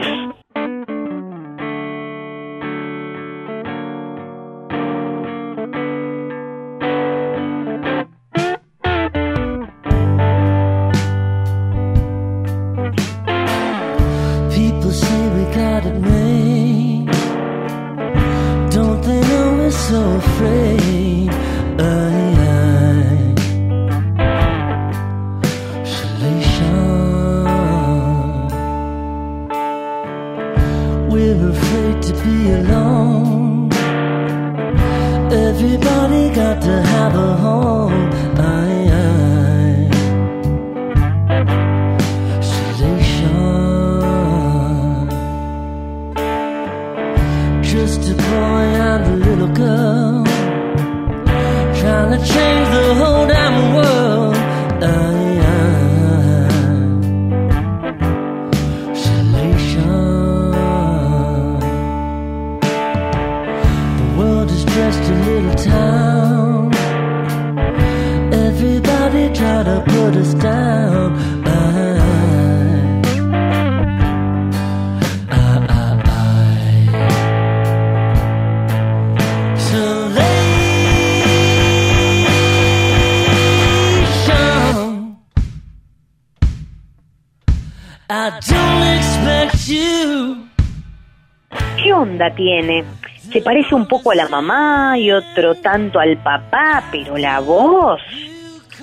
[92.39, 92.85] Tiene?
[93.31, 98.01] Se parece un poco a la mamá y otro tanto al papá, pero la voz...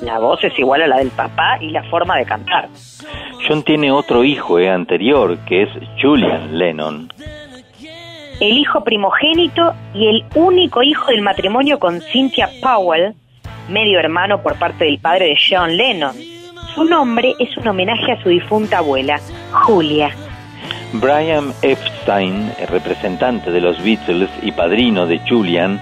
[0.02, 2.68] La voz es igual a la del papá y la forma de cantar.
[3.48, 7.10] John tiene otro hijo eh, anterior, que es Julian Lennon.
[8.40, 13.14] El hijo primogénito y el único hijo del matrimonio con Cynthia Powell,
[13.70, 16.14] medio hermano por parte del padre de John Lennon.
[16.74, 19.18] Su nombre es un homenaje a su difunta abuela,
[19.50, 20.14] Julia.
[21.00, 25.80] Brian Epstein, el representante de los Beatles y padrino de Julian,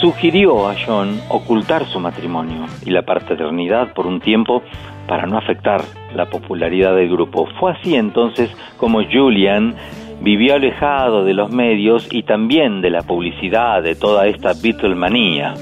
[0.00, 4.62] sugirió a John ocultar su matrimonio y la paternidad por un tiempo
[5.06, 5.82] para no afectar
[6.14, 7.46] la popularidad del grupo.
[7.58, 9.74] Fue así entonces como Julian
[10.20, 15.54] vivió alejado de los medios y también de la publicidad de toda esta Beatlemanía.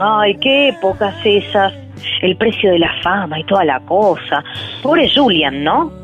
[0.00, 1.72] Ay, qué épocas esas.
[2.20, 4.42] El precio de la fama y toda la cosa.
[4.82, 6.01] Pobre Julian, ¿no?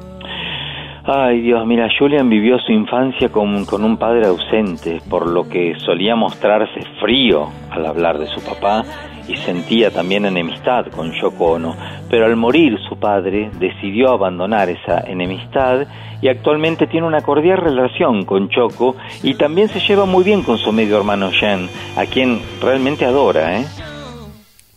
[1.10, 5.72] Ay Dios, mira, Julian vivió su infancia con, con un padre ausente, por lo que
[5.78, 8.85] solía mostrarse frío al hablar de su papá
[9.26, 11.74] y sentía también enemistad con Yoko Ono.
[12.10, 15.86] Pero al morir su padre decidió abandonar esa enemistad
[16.20, 20.59] y actualmente tiene una cordial relación con Choco y también se lleva muy bien con
[20.59, 23.64] su medio hermano Jen, a quien realmente adora, ¿eh?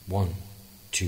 [0.09, 0.29] One,
[0.91, 1.07] two,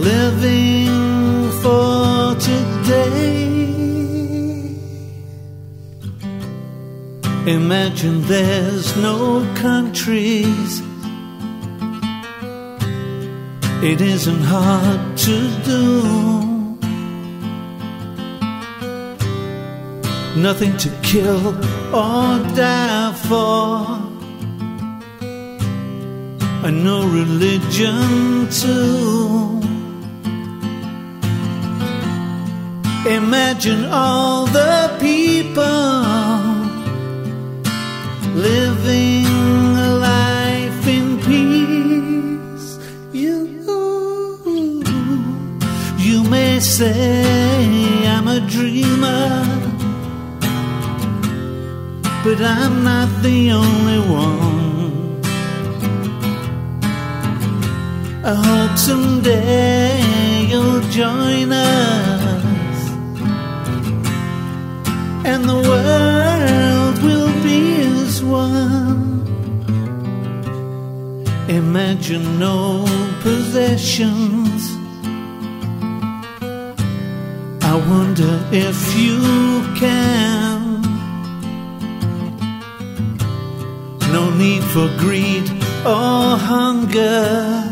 [0.00, 3.60] living for today.
[7.46, 10.82] Imagine there's no countries.
[13.82, 16.30] It isn't hard to do.
[20.36, 21.48] nothing to kill
[21.94, 23.84] or die for,
[26.66, 29.79] and no religion too.
[33.10, 35.90] Imagine all the people
[38.34, 39.26] living
[39.88, 42.78] a life in peace.
[43.12, 43.34] You,
[45.98, 49.44] you may say I'm a dreamer,
[52.24, 55.20] but I'm not the only one.
[58.24, 60.00] I hope someday
[60.50, 62.09] you'll join us,
[65.24, 68.90] and the world will be as one.
[71.48, 72.84] Imagine no
[73.22, 74.60] possessions.
[77.62, 79.20] I wonder if you
[79.76, 80.82] can.
[84.12, 85.48] No need for greed
[85.84, 87.66] or hunger.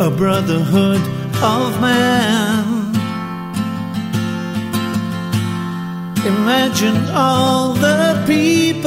[0.00, 1.00] A brotherhood
[1.42, 2.71] of man.
[6.64, 8.86] Imagine all the people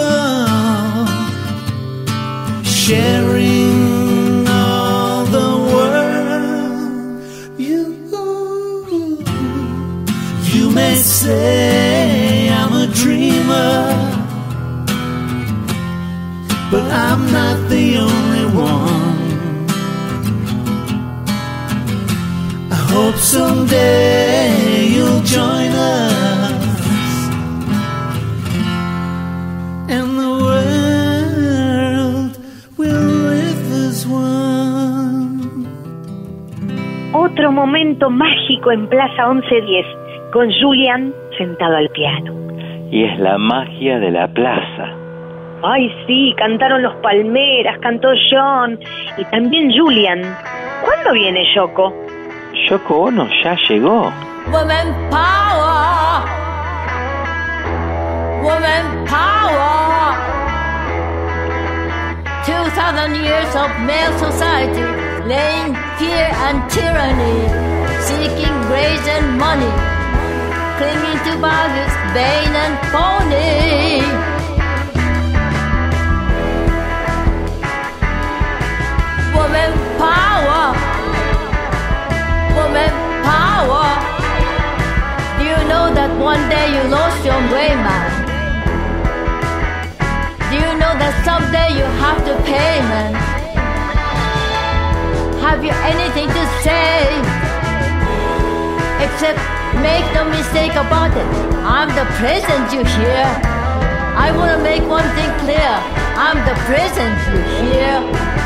[2.64, 7.22] sharing all the world.
[7.60, 7.82] You,
[10.54, 13.92] you may say I'm a dreamer,
[16.72, 19.68] but I'm not the only one.
[22.72, 26.35] I hope someday you'll join us.
[37.38, 39.86] Otro momento mágico en Plaza 1110,
[40.32, 42.34] con Julian sentado al piano.
[42.90, 44.96] Y es la magia de la plaza.
[45.62, 48.80] Ay, sí, cantaron los Palmeras, cantó John
[49.18, 50.22] y también Julian.
[50.82, 51.94] ¿Cuándo viene Yoko?
[52.70, 54.14] Yoko Ono ya llegó.
[54.54, 56.24] Woman power.
[58.44, 60.16] Woman power.
[62.46, 64.82] Two thousand years of male society,
[65.26, 67.38] laying fear and tyranny,
[68.06, 69.74] seeking grace and money,
[70.78, 74.06] clinging to values vain and phony.
[79.34, 80.64] Woman power.
[82.54, 82.94] Woman
[83.26, 83.88] power.
[85.40, 88.12] Do you know that one day you lost your way, man?
[90.52, 93.25] Do you know that someday you have to pay, man?
[95.46, 97.06] Have you anything to say?
[99.06, 99.38] Except
[99.78, 101.28] make no mistake about it.
[101.62, 103.26] I'm the present you hear.
[104.18, 105.72] I wanna make one thing clear.
[106.18, 108.45] I'm the present you hear.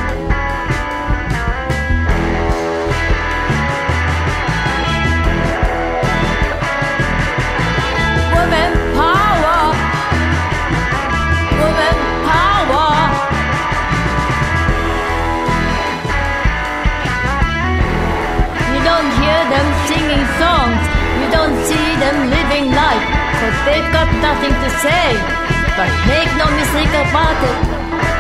[21.99, 23.05] Them living life.
[23.39, 25.07] Cause they've got nothing to say.
[25.75, 27.57] But make no mistake about it.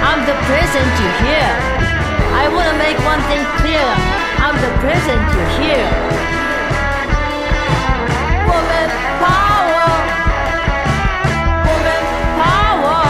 [0.03, 1.49] I'm the present you hear.
[2.41, 3.87] I wanna make one thing clear.
[4.43, 5.83] I'm the present you hear.
[8.47, 8.89] Woman
[9.19, 9.87] power.
[11.67, 12.03] Woman
[12.39, 13.03] power.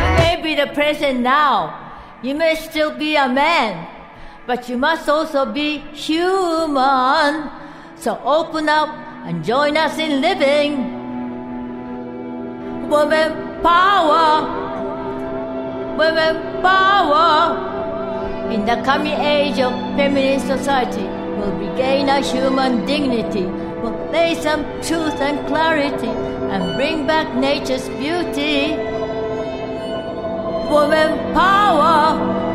[0.00, 1.80] You may be the present now.
[2.22, 3.86] You may still be a man,
[4.46, 7.50] but you must also be human.
[7.96, 8.88] So open up
[9.24, 11.00] and join us in living.
[12.88, 14.44] Woman power.
[15.96, 17.72] Women power.
[18.52, 21.08] In the coming age of feminist society,
[21.38, 23.46] we'll regain our human dignity,
[23.84, 28.76] We'll lay some truth and clarity, and bring back nature's beauty.
[30.70, 32.53] Woman power.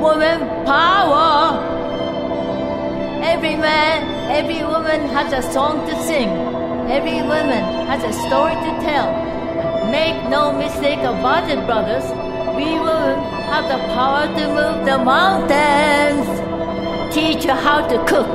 [0.00, 1.60] Woman power.
[3.22, 6.30] Every man, every woman has a song to sing.
[6.88, 9.08] Every woman has a story to tell.
[9.90, 12.04] Make no mistake about it, brothers.
[12.56, 13.18] We women
[13.50, 16.26] have the power to move the mountains.
[17.14, 18.34] Teach you how to cook.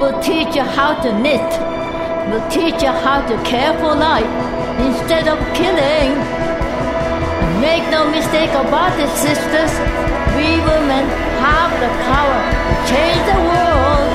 [0.00, 1.50] We'll teach you how to knit,
[2.30, 4.32] We'll teach you how to care for life
[4.80, 6.10] instead of killing.
[7.60, 9.72] Make no mistake about it, sisters,
[10.36, 11.04] we women
[11.42, 14.09] have the power to change the world.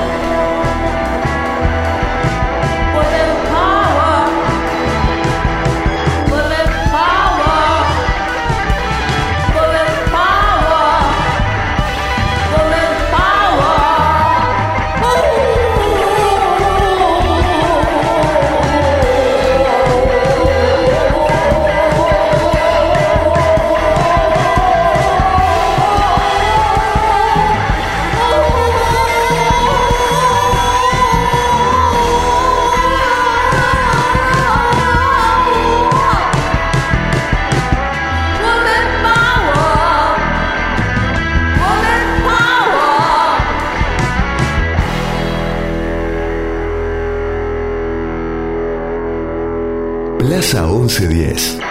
[50.46, 51.65] Plaza 1110.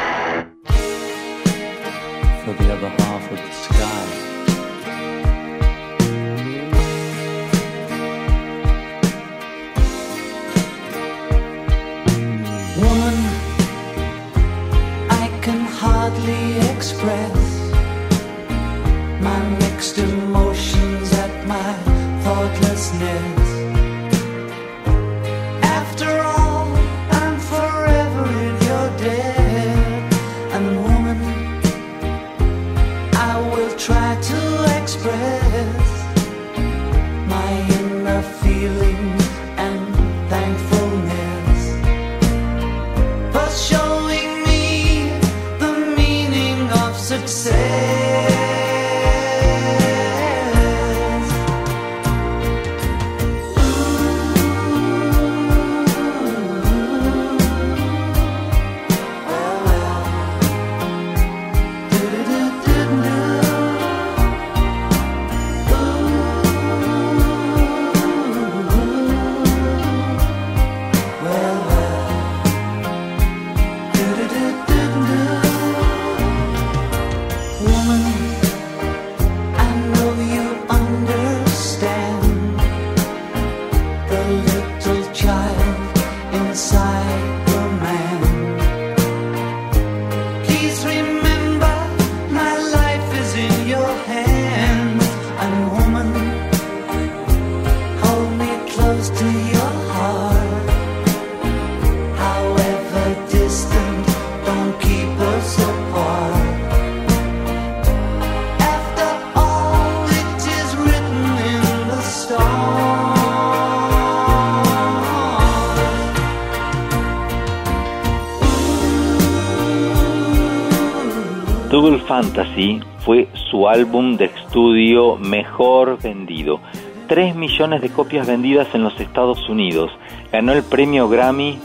[123.00, 126.62] Fue su álbum de estudio mejor vendido.
[127.08, 129.92] 3 millones de copias vendidas en los Estados Unidos.
[130.32, 131.60] Ganó el premio Grammy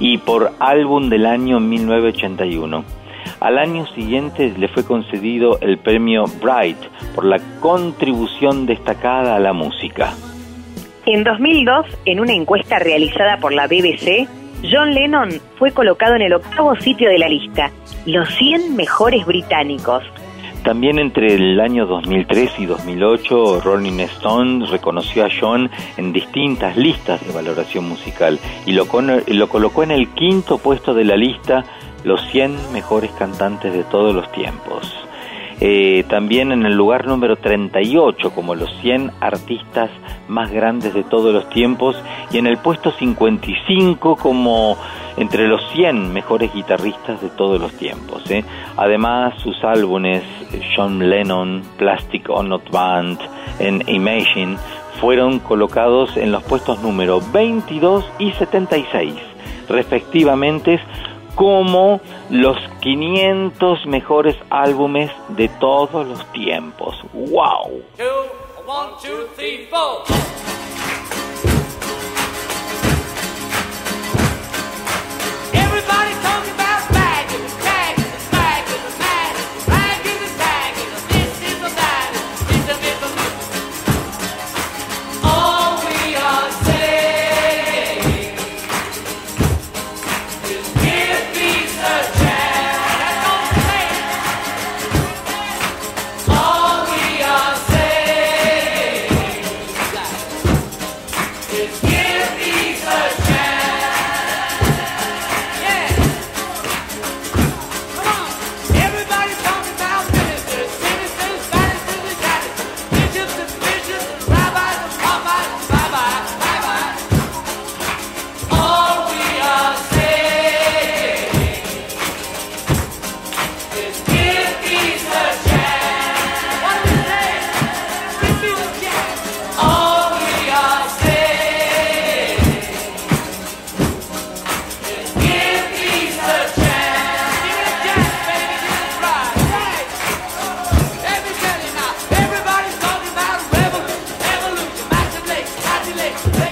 [0.00, 2.84] y por álbum del año 1981.
[3.38, 6.78] Al año siguiente le fue concedido el premio Bright
[7.14, 10.12] por la contribución destacada a la música.
[11.06, 14.28] En 2002, en una encuesta realizada por la BBC,
[14.62, 17.70] John Lennon fue colocado en el octavo sitio de la lista,
[18.04, 20.02] los 100 mejores británicos.
[20.64, 27.26] También entre el año 2003 y 2008, Rolling Stone reconoció a John en distintas listas
[27.26, 28.86] de valoración musical y lo,
[29.26, 31.64] lo colocó en el quinto puesto de la lista
[32.04, 34.99] los 100 mejores cantantes de todos los tiempos.
[35.60, 39.90] Eh, también en el lugar número 38 como los 100 artistas
[40.26, 41.96] más grandes de todos los tiempos
[42.32, 44.78] y en el puesto 55 como
[45.18, 48.30] entre los 100 mejores guitarristas de todos los tiempos.
[48.30, 48.42] ¿eh?
[48.76, 50.22] Además sus álbumes
[50.74, 53.18] John Lennon, Plastic Ono Band,
[53.58, 54.56] en Imagine
[54.98, 59.14] fueron colocados en los puestos número 22 y 76
[59.68, 60.80] respectivamente
[61.34, 62.00] como
[62.30, 67.02] los 500 mejores álbumes de todos los tiempos.
[67.12, 67.82] ¡Wow!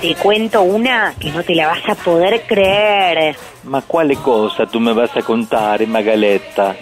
[0.09, 3.37] Te cuento una que no te la vas a poder creer.
[3.65, 6.75] Ma quale cosa tu me vas a contare, Magaletta?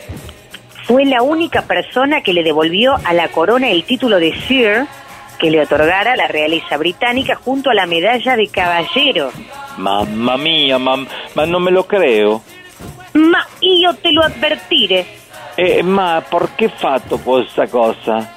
[0.85, 4.87] Fue la única persona que le devolvió a la corona el título de Sir
[5.41, 9.33] que le otorgara la realeza británica junto a la medalla de caballero.
[9.77, 11.05] Mamma mia, mam,
[11.35, 12.43] ma non me lo creo.
[13.15, 15.05] Ma io te lo advertiré.
[15.57, 18.35] Eh, ma perché fatto questa cosa?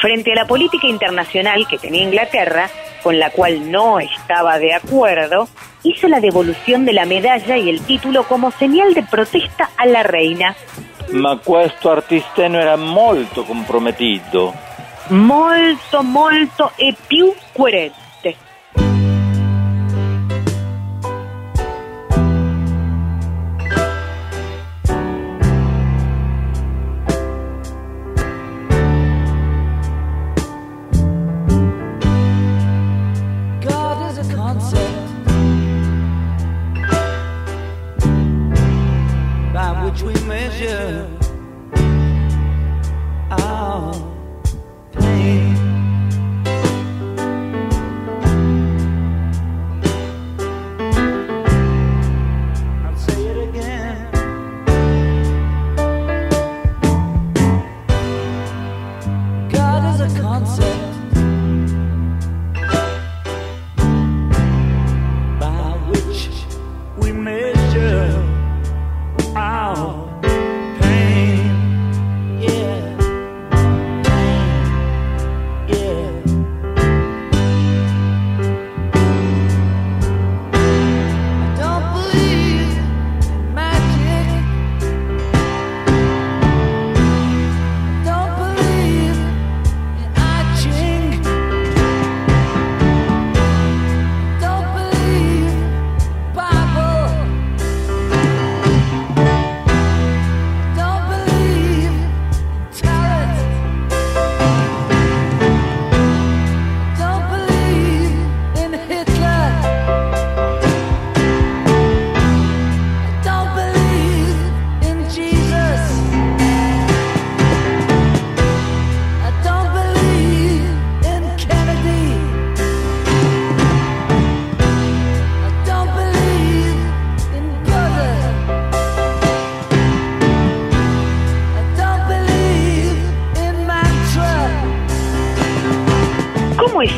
[0.00, 2.70] Frente a la política internacional que tenía Inglaterra,
[3.02, 5.46] con la cual no estaba de acuerdo,
[5.82, 10.02] hizo la devolución de la medalla y el título como señal de protesta a la
[10.02, 10.56] reina.
[11.12, 14.54] Ma questo artisteno era molto compromettito.
[15.10, 17.34] Molto, molto e più.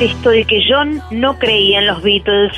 [0.03, 2.53] Esto de que John no creía en los Beatles?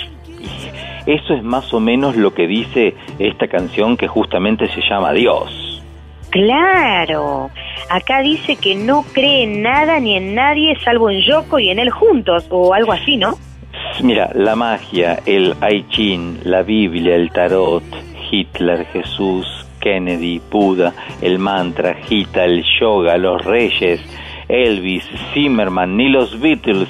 [1.07, 5.83] Eso es más o menos lo que dice esta canción que justamente se llama Dios.
[6.31, 7.51] Claro,
[7.91, 11.79] acá dice que no cree en nada ni en nadie salvo en Yoko y en
[11.79, 13.35] él juntos, o algo así, ¿no?
[14.03, 17.85] Mira, la magia, el I Ching, la Biblia, el tarot,
[18.31, 19.47] Hitler, Jesús,
[19.81, 24.01] Kennedy, Buda, el mantra, Gita, el yoga, los reyes,
[24.49, 26.89] Elvis, Zimmerman, ni los Beatles.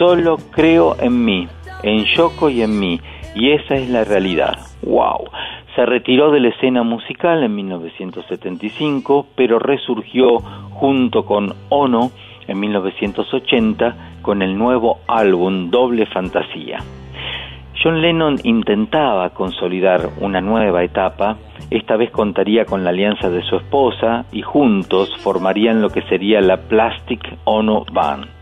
[0.00, 1.46] Solo creo en mí,
[1.82, 2.98] en Yoko y en mí,
[3.34, 4.56] y esa es la realidad.
[4.80, 5.28] ¡Wow!
[5.76, 10.38] Se retiró de la escena musical en 1975, pero resurgió
[10.70, 12.12] junto con Ono
[12.48, 16.78] en 1980 con el nuevo álbum Doble Fantasía.
[17.82, 21.36] John Lennon intentaba consolidar una nueva etapa,
[21.68, 26.40] esta vez contaría con la alianza de su esposa y juntos formarían lo que sería
[26.40, 28.39] la Plastic Ono Band.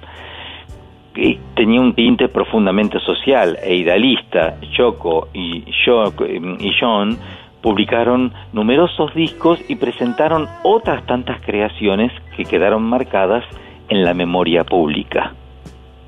[1.54, 4.56] Tenía un tinte profundamente social e idealista.
[4.76, 6.26] Choco y, Yoko-
[6.60, 7.18] y John
[7.60, 13.44] publicaron numerosos discos y presentaron otras tantas creaciones que quedaron marcadas
[13.88, 15.34] en la memoria pública.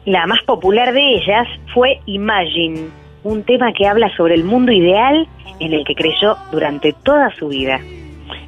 [0.04, 2.88] La más popular de ellas fue Imagine,
[3.24, 5.26] un tema que habla sobre el mundo ideal
[5.58, 7.80] en el que creyó durante toda su vida.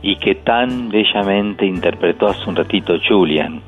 [0.05, 3.61] y que tan bellamente interpretó hace un ratito Julian.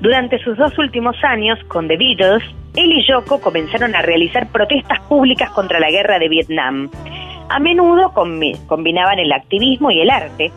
[0.00, 2.42] Durante sus dos últimos años con The Beatles,
[2.74, 6.90] él y Yoko comenzaron a realizar protestas públicas contra la guerra de Vietnam.
[7.50, 10.50] A menudo combi- combinaban el activismo y el arte.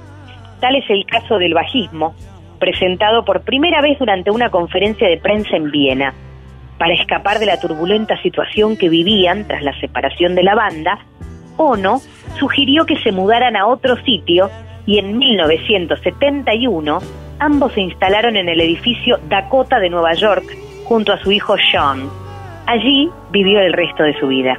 [0.61, 2.15] Tal es el caso del bajismo,
[2.59, 6.13] presentado por primera vez durante una conferencia de prensa en Viena.
[6.77, 10.99] Para escapar de la turbulenta situación que vivían tras la separación de la banda,
[11.57, 11.99] Ono
[12.39, 14.49] sugirió que se mudaran a otro sitio
[14.85, 16.99] y en 1971
[17.39, 20.43] ambos se instalaron en el edificio Dakota de Nueva York
[20.85, 22.09] junto a su hijo Sean.
[22.65, 24.57] Allí vivió el resto de su vida.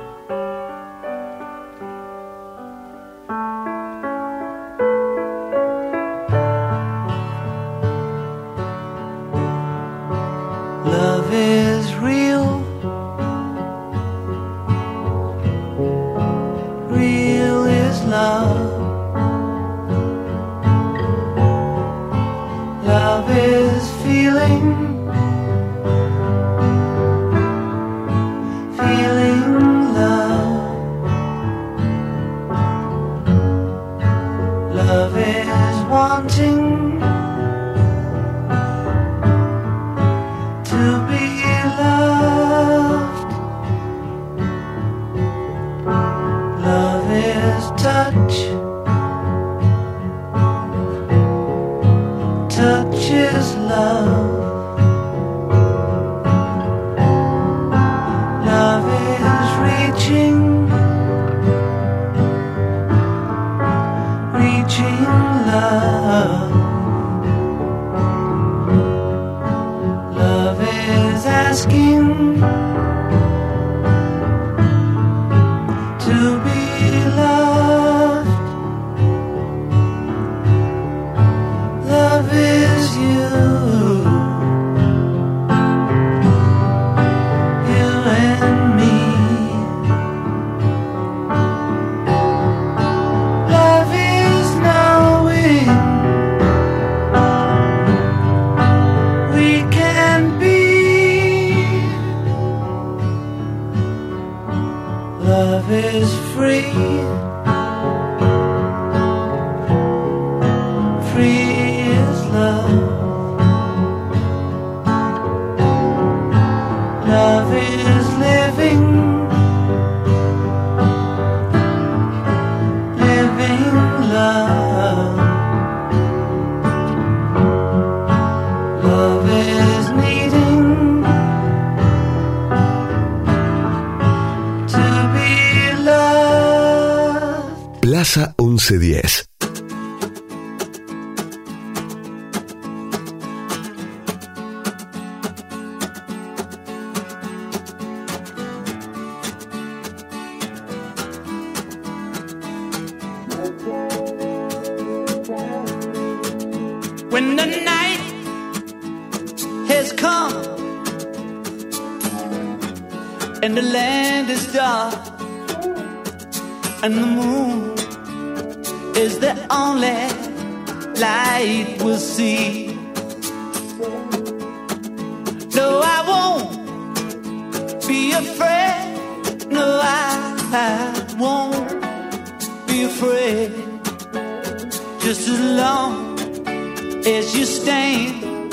[187.24, 188.52] As you stand,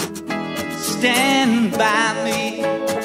[0.80, 3.01] stand by me.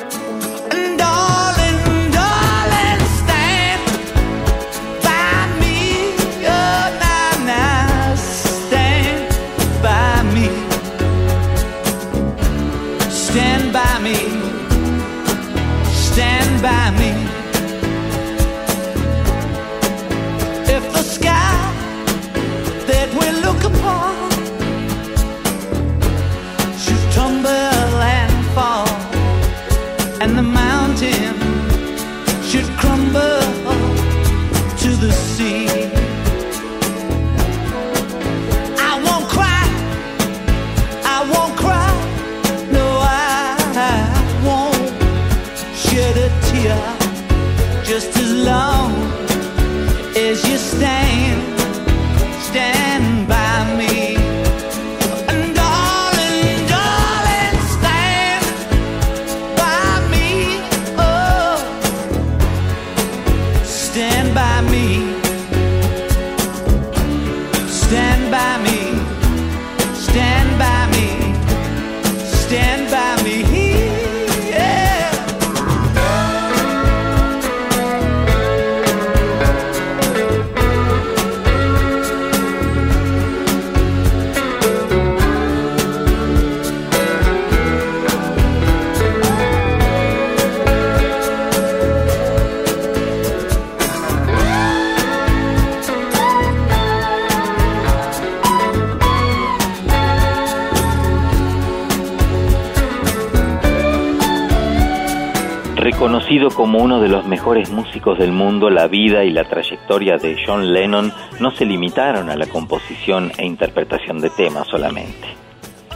[106.76, 110.74] Como uno de los mejores músicos del mundo, la vida y la trayectoria de John
[110.74, 115.26] Lennon no se limitaron a la composición e interpretación de temas solamente.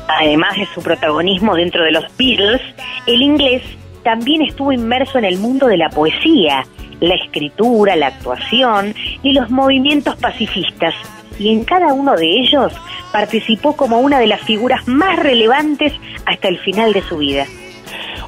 [0.09, 2.63] Además de su protagonismo dentro de los Beatles,
[3.07, 3.63] el inglés
[4.05, 6.65] también estuvo inmerso en el mundo de la poesía,
[7.01, 10.95] la escritura, la actuación y los movimientos pacifistas,
[11.39, 12.73] y en cada uno de ellos
[13.13, 15.93] participó como una de las figuras más relevantes
[16.25, 17.45] hasta el final de su vida.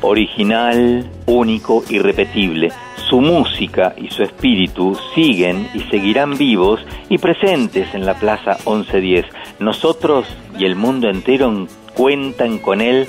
[0.02, 2.72] Original, único, irrepetible.
[3.08, 9.26] Su música y su espíritu siguen y seguirán vivos y presentes en la Plaza 1110.
[9.60, 10.26] Nosotros
[10.58, 13.06] y el mundo entero cuentan con él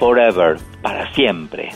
[0.00, 1.70] forever, para siempre.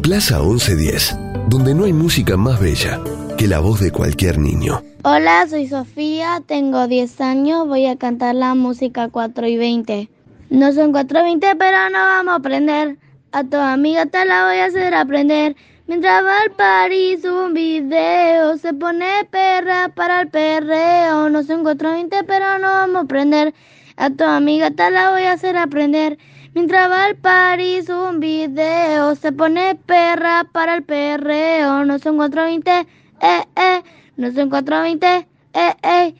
[0.00, 3.00] Plaza 1110, donde no hay música más bella
[3.36, 4.80] que la voz de cualquier niño.
[5.02, 10.08] Hola, soy Sofía, tengo 10 años, voy a cantar la música 4 y 20.
[10.50, 12.96] No son 4 y 20, pero no vamos a aprender.
[13.34, 15.56] A tu amiga te la voy a hacer aprender.
[15.88, 21.28] Mientras va al París un video, se pone perra para el perreo.
[21.30, 23.52] No son 4 y 20, pero no vamos a aprender.
[23.96, 26.16] A tu amiga te la voy a hacer aprender.
[26.54, 31.84] Mientras va al París un video, se pone perra para el perreo.
[31.84, 32.86] No son 420,
[33.20, 33.82] eh, eh.
[34.16, 36.14] No son 420, eh, eh.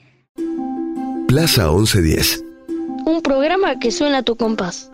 [1.28, 2.44] Plaza 1110.
[3.06, 4.90] Un programa que suena a tu compás.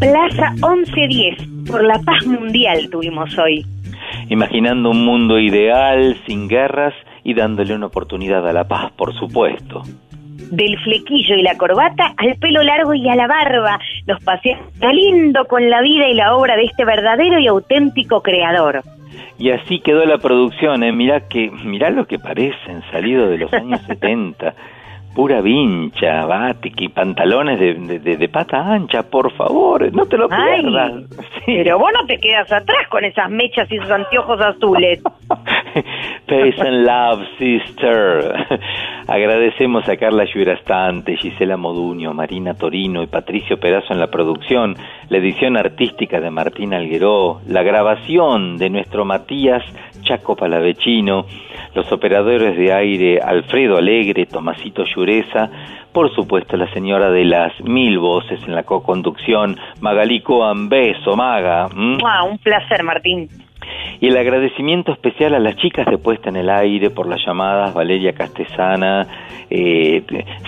[0.00, 3.64] Plaza 1110, por la paz mundial tuvimos hoy.
[4.28, 9.82] Imaginando un mundo ideal, sin guerras y dándole una oportunidad a la paz, por supuesto.
[10.50, 15.46] Del flequillo y la corbata al pelo largo y a la barba, nos paseamos lindo
[15.46, 18.82] con la vida y la obra de este verdadero y auténtico creador.
[19.38, 20.92] Y así quedó la producción, ¿eh?
[20.92, 24.54] Mirá, que, mirá lo que parecen, salido de los años 70.
[25.14, 26.26] Pura vincha,
[26.76, 30.92] y pantalones de, de- de- de pata ancha, por favor, no te lo Ay, pierdas.
[31.46, 35.00] Pero vos no te quedas atrás con esas mechas y esos anteojos azules.
[36.26, 38.34] Peace and Love, sister.
[39.06, 44.74] Agradecemos a Carla Llurastante, Gisela Moduño, Marina Torino y Patricio Pedazo en la producción,
[45.10, 49.62] la edición artística de Martín Algueró, la grabación de nuestro Matías
[50.04, 51.26] Chaco Palavecino,
[51.74, 55.50] los operadores de aire Alfredo Alegre, Tomasito Llureza,
[55.92, 61.68] por supuesto la señora de las mil voces en la co-conducción, Magalí Coan, beso, Maga.
[61.74, 63.28] Mua, un placer, Martín.
[64.00, 67.72] Y el agradecimiento especial a las chicas de Puesta en el Aire por las llamadas,
[67.72, 69.06] Valeria Castesana,
[69.48, 70.02] eh,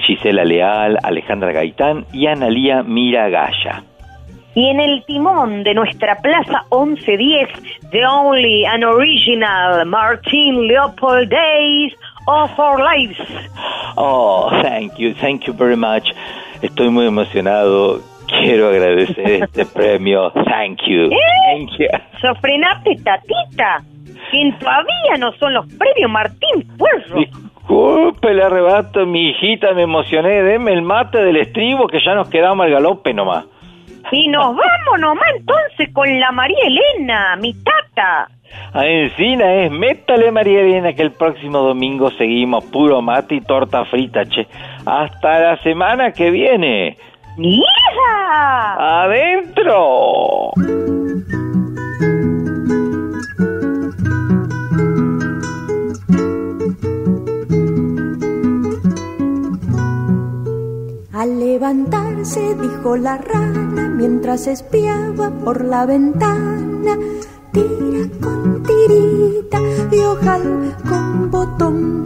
[0.07, 3.85] Gisela Leal, Alejandra Gaitán y Analía Miragaya.
[4.57, 11.93] Y en el timón de nuestra Plaza 1110, The Only and Original Martin Leopold Days
[12.27, 13.19] of Our Lives.
[13.97, 16.11] Oh, thank you, thank you very much.
[16.63, 18.01] Estoy muy emocionado.
[18.29, 20.31] Quiero agradecer este premio.
[20.33, 21.11] Thank you.
[21.11, 21.89] Thank you.
[22.23, 23.83] Sofrenate, tatita.
[24.33, 27.19] Que todavía no son los premios Martín Puerro.
[27.19, 30.43] Disculpe el arrebato, mi hijita, me emocioné.
[30.43, 33.45] Deme el mate del estribo que ya nos quedamos al galope nomás.
[34.13, 38.29] Y nos vamos nomás entonces con la María Elena, mi tata.
[38.73, 43.85] A Encina es métale María Elena que el próximo domingo seguimos puro mate y torta
[43.85, 44.47] frita, che.
[44.85, 46.97] Hasta la semana que viene.
[47.39, 49.03] ¡Hija!
[49.03, 50.53] ¡Adentro!
[61.17, 66.99] Al levantarse dijo la rana mientras espiaba por la ventana,
[67.53, 69.59] tira con tirita
[69.93, 72.05] y ojal con botón.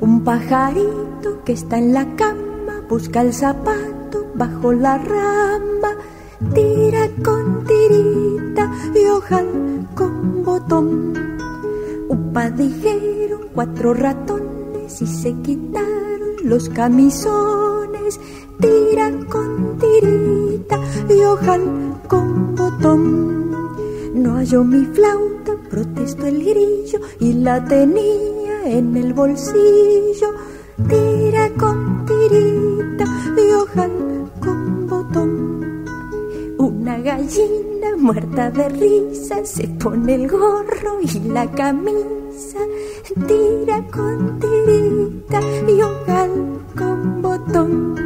[0.00, 5.90] Un pajarito que está en la cama busca el zapato bajo la rama,
[6.52, 11.12] tira con tirita y ojal con botón.
[12.08, 15.88] Upa dijeron cuatro ratones y se quitaron
[16.42, 17.77] los camisones,
[18.60, 23.50] tira con tirita y ojal con botón.
[24.14, 30.28] No halló mi flauta, protestó el grillo y la tenía en el bolsillo.
[30.88, 33.04] Tira con tirita
[33.36, 35.84] y ojal con botón.
[36.58, 41.46] Una gallina muerta de risa se pone el gorro y la
[42.38, 47.96] Tira con tirita y ojal con botón.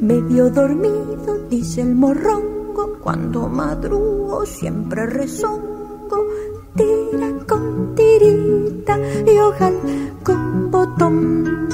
[0.00, 6.26] Medio dormido, dice el morrongo, cuando madrugo siempre rezongo.
[6.74, 9.78] Tira con tirita y ojal
[10.24, 11.68] con botón.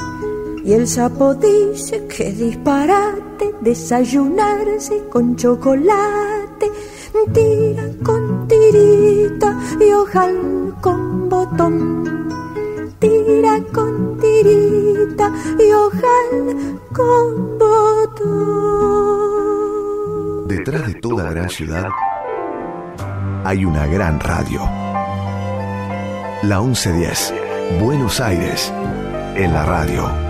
[0.64, 6.70] Y el sapo dice que disparate desayunarse con chocolate.
[7.32, 12.28] Tira con tirita y ojal con botón.
[12.98, 18.60] Tira con tirita y ojal con botón.
[20.48, 21.88] Detrás de toda gran ciudad
[23.44, 24.60] hay una gran radio.
[26.42, 27.34] La 1110,
[27.80, 28.72] Buenos Aires,
[29.36, 30.30] en la radio.